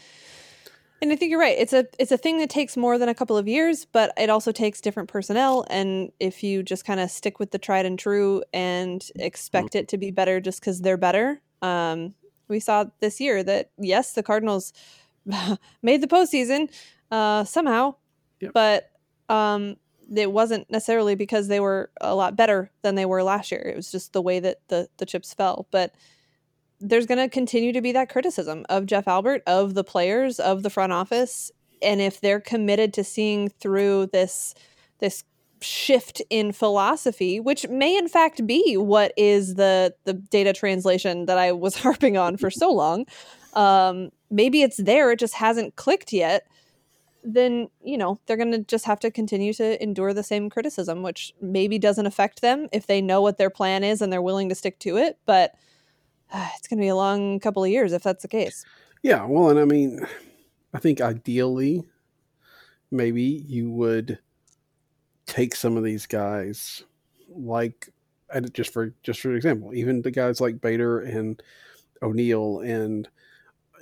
[1.03, 1.57] And I think you're right.
[1.59, 4.31] It's a it's a thing that takes more than a couple of years, but it
[4.31, 5.67] also takes different personnel.
[5.69, 9.79] And if you just kind of stick with the tried and true and expect mm-hmm.
[9.79, 12.15] it to be better just because they're better, um,
[12.49, 14.73] we saw this year that yes, the Cardinals
[15.83, 16.71] made the postseason
[17.11, 17.97] uh, somehow,
[18.41, 18.53] yep.
[18.55, 18.91] but
[19.29, 19.77] um,
[20.15, 23.61] it wasn't necessarily because they were a lot better than they were last year.
[23.61, 25.67] It was just the way that the the chips fell.
[25.71, 25.95] But
[26.81, 30.63] there's going to continue to be that criticism of Jeff Albert, of the players, of
[30.63, 31.51] the front office,
[31.83, 34.55] and if they're committed to seeing through this
[35.01, 35.25] this
[35.61, 41.39] shift in philosophy, which may in fact be what is the the data translation that
[41.39, 43.07] I was harping on for so long.
[43.55, 46.47] Um, maybe it's there; it just hasn't clicked yet
[47.25, 51.03] then you know they're going to just have to continue to endure the same criticism
[51.03, 54.49] which maybe doesn't affect them if they know what their plan is and they're willing
[54.49, 55.55] to stick to it but
[56.57, 58.65] it's going to be a long couple of years if that's the case.
[59.03, 60.01] Yeah well and i mean
[60.73, 61.85] i think ideally
[62.91, 64.19] maybe you would
[65.27, 66.85] take some of these guys
[67.29, 67.91] like
[68.33, 71.43] and just for just for example even the guys like bader and
[72.03, 73.09] o'neill and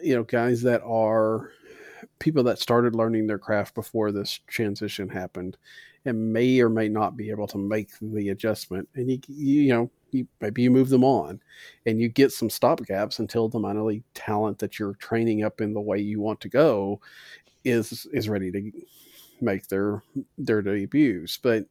[0.02, 1.52] you know guys that are
[2.18, 5.56] people that started learning their craft before this transition happened
[6.04, 8.88] and may or may not be able to make the adjustment.
[8.94, 11.40] And you you, you know you, maybe you move them on
[11.86, 15.60] and you get some stop gaps until the minor league talent that you're training up
[15.60, 17.00] in the way you want to go
[17.64, 18.72] is is ready to
[19.40, 20.02] make their
[20.38, 21.38] their debuts.
[21.38, 21.66] But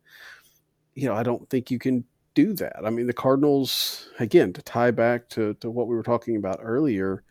[0.93, 2.85] you know i don't think you can do that.
[2.85, 6.59] I mean the cardinals again to tie back to to what we were talking about
[6.61, 7.23] earlier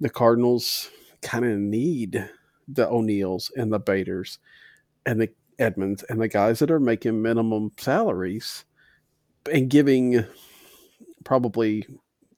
[0.00, 0.90] the cardinals
[1.22, 2.28] kind of need
[2.66, 4.38] the O'Neills and the Baders
[5.04, 8.64] and the Edmonds and the guys that are making minimum salaries
[9.52, 10.24] and giving
[11.24, 11.86] probably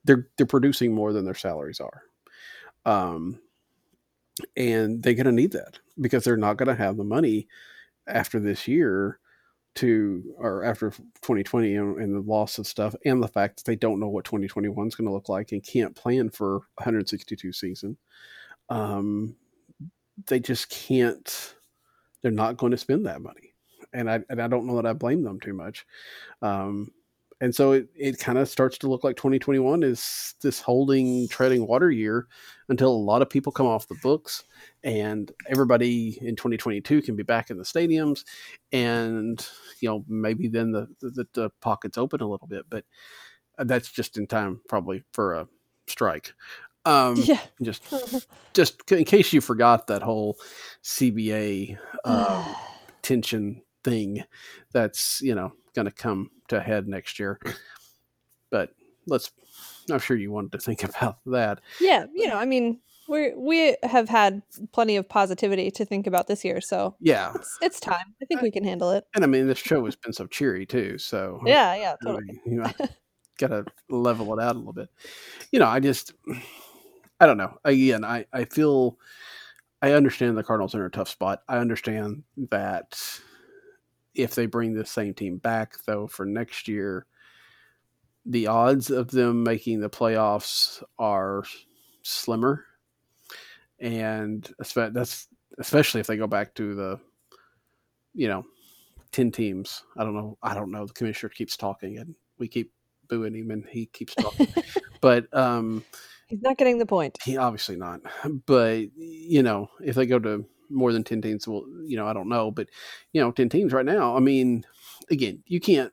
[0.04, 2.02] they're they're producing more than their salaries are.
[2.84, 3.40] Um,
[4.56, 7.46] and they're going to need that because they're not going to have the money
[8.08, 9.20] after this year
[9.74, 13.76] to or after 2020 and, and, the loss of stuff and the fact that they
[13.76, 17.96] don't know what 2021 is going to look like and can't plan for 162 season
[18.68, 19.34] um,
[20.26, 21.54] they just can't
[22.20, 23.51] they're not going to spend that money
[23.92, 25.86] and i and i don't know that i blame them too much
[26.42, 26.88] um,
[27.42, 31.66] and so it, it kind of starts to look like 2021 is this holding treading
[31.66, 32.28] water year
[32.68, 34.44] until a lot of people come off the books
[34.84, 38.24] and everybody in 2022 can be back in the stadiums
[38.70, 39.46] and
[39.80, 42.84] you know maybe then the the, the pockets open a little bit but
[43.58, 45.48] that's just in time probably for a
[45.88, 46.32] strike
[46.84, 47.40] um yeah.
[47.60, 47.82] just
[48.54, 50.38] just in case you forgot that whole
[50.84, 52.54] cba uh,
[53.02, 54.24] tension thing
[54.72, 57.38] that's you know going to come to head next year.
[58.50, 58.70] But
[59.06, 59.30] let's.
[59.90, 61.60] I'm sure you wanted to think about that.
[61.80, 66.26] Yeah, you know, I mean, we we have had plenty of positivity to think about
[66.26, 68.14] this year, so yeah, it's, it's time.
[68.22, 69.04] I think we can handle it.
[69.14, 70.98] And I mean, this show has been so cheery too.
[70.98, 72.40] So yeah, yeah, totally.
[72.46, 72.72] You know,
[73.38, 74.88] got to level it out a little bit.
[75.50, 76.12] You know, I just,
[77.20, 77.58] I don't know.
[77.64, 78.98] Again, I I feel,
[79.80, 81.42] I understand the Cardinals are in a tough spot.
[81.48, 82.98] I understand that
[84.14, 87.06] if they bring the same team back, though, for next year,
[88.26, 91.44] the odds of them making the playoffs are
[92.02, 92.64] slimmer.
[93.80, 97.00] And that's especially if they go back to the,
[98.14, 98.44] you know,
[99.12, 99.82] 10 teams.
[99.96, 100.38] I don't know.
[100.42, 100.86] I don't know.
[100.86, 102.72] The commissioner keeps talking and we keep
[103.08, 104.48] booing him and he keeps talking.
[105.00, 105.84] but, um,
[106.28, 107.18] he's not getting the point.
[107.24, 108.00] He obviously not.
[108.46, 112.12] But, you know, if they go to more than 10 teams well you know i
[112.12, 112.68] don't know but
[113.12, 114.64] you know 10 teams right now i mean
[115.10, 115.92] again you can't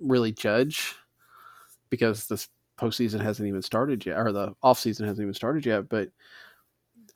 [0.00, 0.94] really judge
[1.90, 2.48] because this
[2.78, 6.08] postseason hasn't even started yet or the off season hasn't even started yet but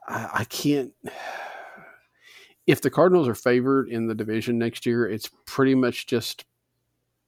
[0.07, 0.93] I, I can't
[2.67, 6.45] if the cardinals are favored in the division next year it's pretty much just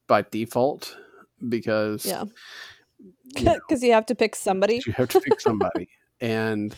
[0.06, 0.96] by default
[1.48, 2.24] because yeah.
[3.34, 4.80] because you, you, have to pick somebody.
[4.84, 5.88] you have to pick somebody.
[6.20, 6.74] And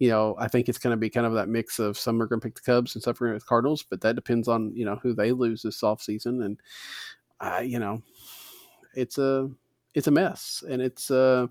[0.00, 2.26] you know, I think it's going to be kind of that mix of some are
[2.26, 4.16] going to pick the Cubs and some are going to pick the Cardinals, but that
[4.16, 6.58] depends on you know who they lose this off season, and
[7.38, 8.02] uh, you know,
[8.94, 9.50] it's a
[9.94, 11.46] it's a mess, and it's uh,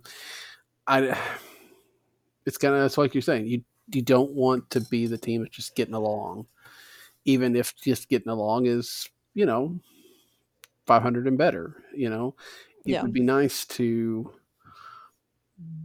[0.87, 1.15] I
[2.47, 3.61] it's kind of it's like you're saying you
[3.93, 6.47] you don't want to be the team that's just getting along,
[7.25, 9.79] even if just getting along is you know
[10.87, 11.83] 500 and better.
[11.93, 12.35] You know,
[12.83, 13.03] it yeah.
[13.03, 14.33] would be nice to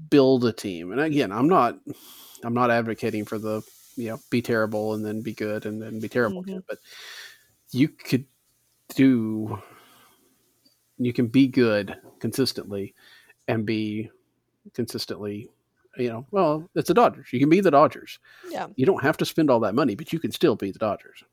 [0.08, 1.78] build a team, and again, I'm not
[2.44, 3.62] I'm not advocating for the
[3.96, 6.58] you know be terrible and then be good and then be terrible mm-hmm.
[6.68, 6.78] but
[7.70, 8.26] you could
[8.94, 9.60] do
[10.98, 12.94] you can be good consistently
[13.48, 14.10] and be
[14.74, 15.48] consistently
[15.96, 17.32] you know well it's the dodgers.
[17.32, 18.18] You can be the dodgers.
[18.50, 18.66] Yeah.
[18.76, 21.24] You don't have to spend all that money but you can still be the dodgers.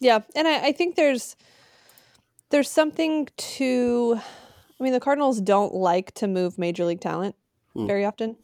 [0.00, 1.36] Yeah and i, I think there's
[2.50, 4.20] there's something to
[4.78, 7.36] i mean the cardinals don't like to move major league talent
[7.74, 7.86] hmm.
[7.86, 8.36] very often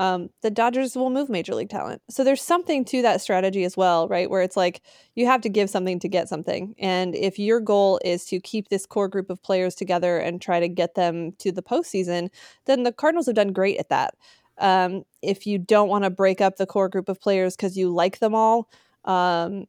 [0.00, 2.00] um, the Dodgers will move major league talent.
[2.08, 4.30] So there's something to that strategy as well, right?
[4.30, 4.80] Where it's like
[5.14, 6.74] you have to give something to get something.
[6.78, 10.58] And if your goal is to keep this core group of players together and try
[10.58, 12.30] to get them to the postseason,
[12.64, 14.14] then the Cardinals have done great at that.
[14.56, 17.90] Um, if you don't want to break up the core group of players because you
[17.90, 18.70] like them all,
[19.04, 19.66] um,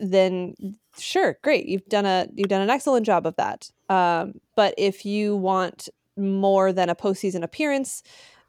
[0.00, 0.54] then
[0.98, 1.66] sure, great.
[1.66, 3.70] You've done a you've done an excellent job of that.
[3.90, 8.02] Um, but if you want more than a postseason appearance,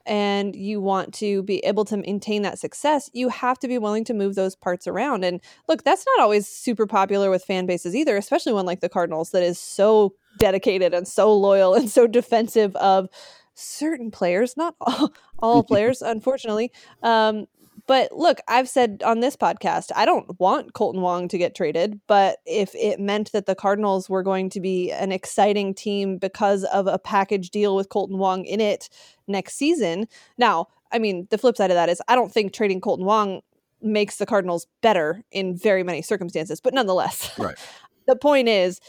[0.05, 4.03] and you want to be able to maintain that success, you have to be willing
[4.05, 5.23] to move those parts around.
[5.23, 8.89] And look, that's not always super popular with fan bases either, especially one like the
[8.89, 13.09] Cardinals that is so dedicated and so loyal and so defensive of
[13.55, 16.71] certain players, not all, all players, unfortunately.
[17.01, 17.47] Um,
[17.87, 21.99] but look, I've said on this podcast, I don't want Kolten Wong to get traded,
[22.07, 26.63] but if it meant that the Cardinals were going to be an exciting team because
[26.65, 28.89] of a package deal with Kolten Wong in it
[29.27, 30.07] next season.
[30.37, 33.41] Now, I mean, the flip side of that is I don't think trading Kolten Wong
[33.81, 37.37] makes the Cardinals better in very many circumstances, but nonetheless.
[37.37, 37.55] Right.
[38.07, 38.79] the point is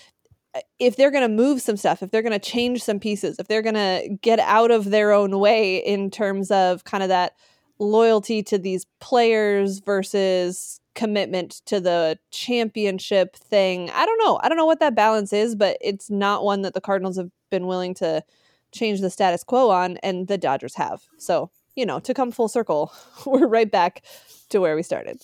[0.55, 3.39] uh, if they're going to move some stuff, if they're going to change some pieces,
[3.39, 7.11] if they're going to get out of their own way in terms of kind of
[7.11, 7.35] that
[7.79, 13.91] loyalty to these players versus commitment to the championship thing.
[13.91, 14.41] I don't know.
[14.43, 17.31] I don't know what that balance is, but it's not one that the Cardinals have
[17.51, 18.25] been willing to
[18.73, 21.03] change the status quo on, and the Dodgers have.
[21.19, 22.93] So, you know, to come full circle,
[23.27, 24.05] we're right back
[24.49, 25.21] to where we started.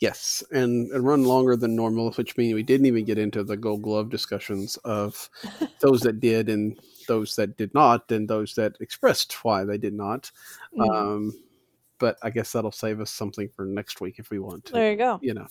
[0.00, 3.56] Yes, and, and run longer than normal, which means we didn't even get into the
[3.56, 5.28] Gold Glove discussions of
[5.80, 6.78] those that did and
[7.08, 10.30] those that did not, and those that expressed why they did not.
[10.76, 10.90] Mm-hmm.
[10.90, 11.32] Um,
[11.98, 14.72] but I guess that'll save us something for next week if we want to.
[14.72, 15.18] There you go.
[15.22, 15.46] You know,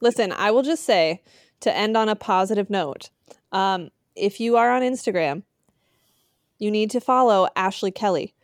[0.00, 1.22] Listen, I will just say
[1.60, 3.10] to end on a positive note
[3.52, 5.42] um, if you are on Instagram,
[6.58, 8.34] you need to follow Ashley Kelly.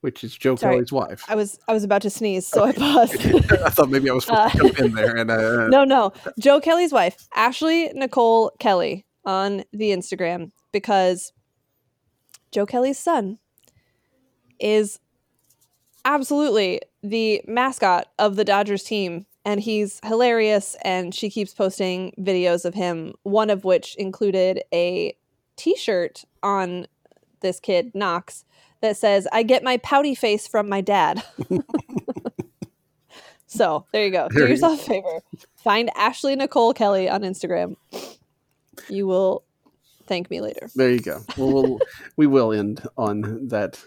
[0.00, 0.76] which is Joe Sorry.
[0.76, 1.24] Kelly's wife.
[1.28, 3.14] I was I was about to sneeze, so I paused.
[3.64, 6.12] I thought maybe I was supposed to Uh, jump in there and uh, no, no.
[6.38, 11.32] Joe Kelly's wife, Ashley Nicole Kelly, on the Instagram because
[12.52, 13.38] Joe Kelly's son
[14.60, 14.98] is
[16.04, 19.26] absolutely the mascot of the Dodgers team.
[19.44, 20.76] And he's hilarious.
[20.84, 25.16] And she keeps posting videos of him, one of which included a
[25.56, 26.86] t shirt on
[27.40, 28.44] this kid, Knox,
[28.80, 31.22] that says, I get my pouty face from my dad.
[33.46, 34.28] so there you go.
[34.30, 35.20] There Do you- yourself a favor.
[35.56, 37.76] Find Ashley Nicole Kelly on Instagram.
[38.88, 39.44] You will
[40.06, 40.68] thank me later.
[40.74, 41.20] there you go.
[41.36, 41.78] Well, we'll
[42.16, 43.78] we will end on that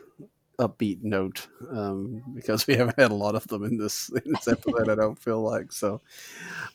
[0.62, 4.47] upbeat note um, because we haven't had a lot of them in this in this
[4.47, 4.88] episode.
[4.88, 5.99] I don't feel like so.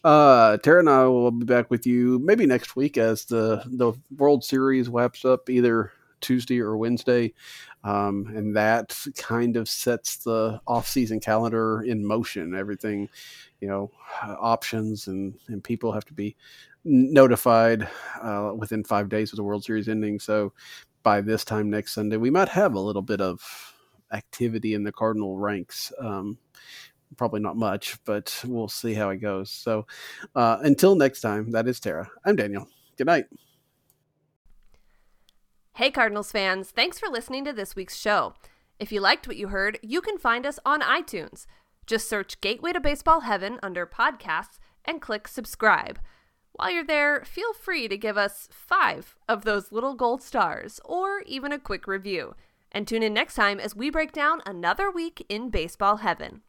[0.03, 3.93] Uh, Tara and I will be back with you maybe next week as the the
[4.19, 7.33] World Series wraps up either Tuesday or Wednesday.
[7.85, 12.53] Um, and that kind of sets the off-season calendar in motion.
[12.53, 13.09] Everything,
[13.61, 13.93] you know,
[14.25, 16.35] options and, and people have to be
[16.85, 17.87] notified
[18.21, 20.19] uh, within five days of the World Series ending.
[20.19, 20.53] So
[21.05, 23.76] by this time next Sunday, we might have a little bit of
[24.13, 25.93] activity in the Cardinal ranks.
[25.99, 26.39] Um,
[27.17, 29.51] probably not much, but we'll see how it goes.
[29.51, 29.87] So
[30.35, 32.09] uh, until next time, that is Tara.
[32.25, 32.69] I'm Daniel.
[32.97, 33.27] Good night.
[35.75, 38.35] Hey, Cardinals fans, thanks for listening to this week's show.
[38.79, 41.47] If you liked what you heard, you can find us on iTunes.
[41.87, 45.99] Just search Gateway to Baseball Heaven under podcasts and click subscribe.
[46.53, 51.21] While you're there, feel free to give us five of those little gold stars or
[51.27, 52.35] even a quick review.
[52.73, 56.43] And tune in next time as we break down another week in baseball heaven.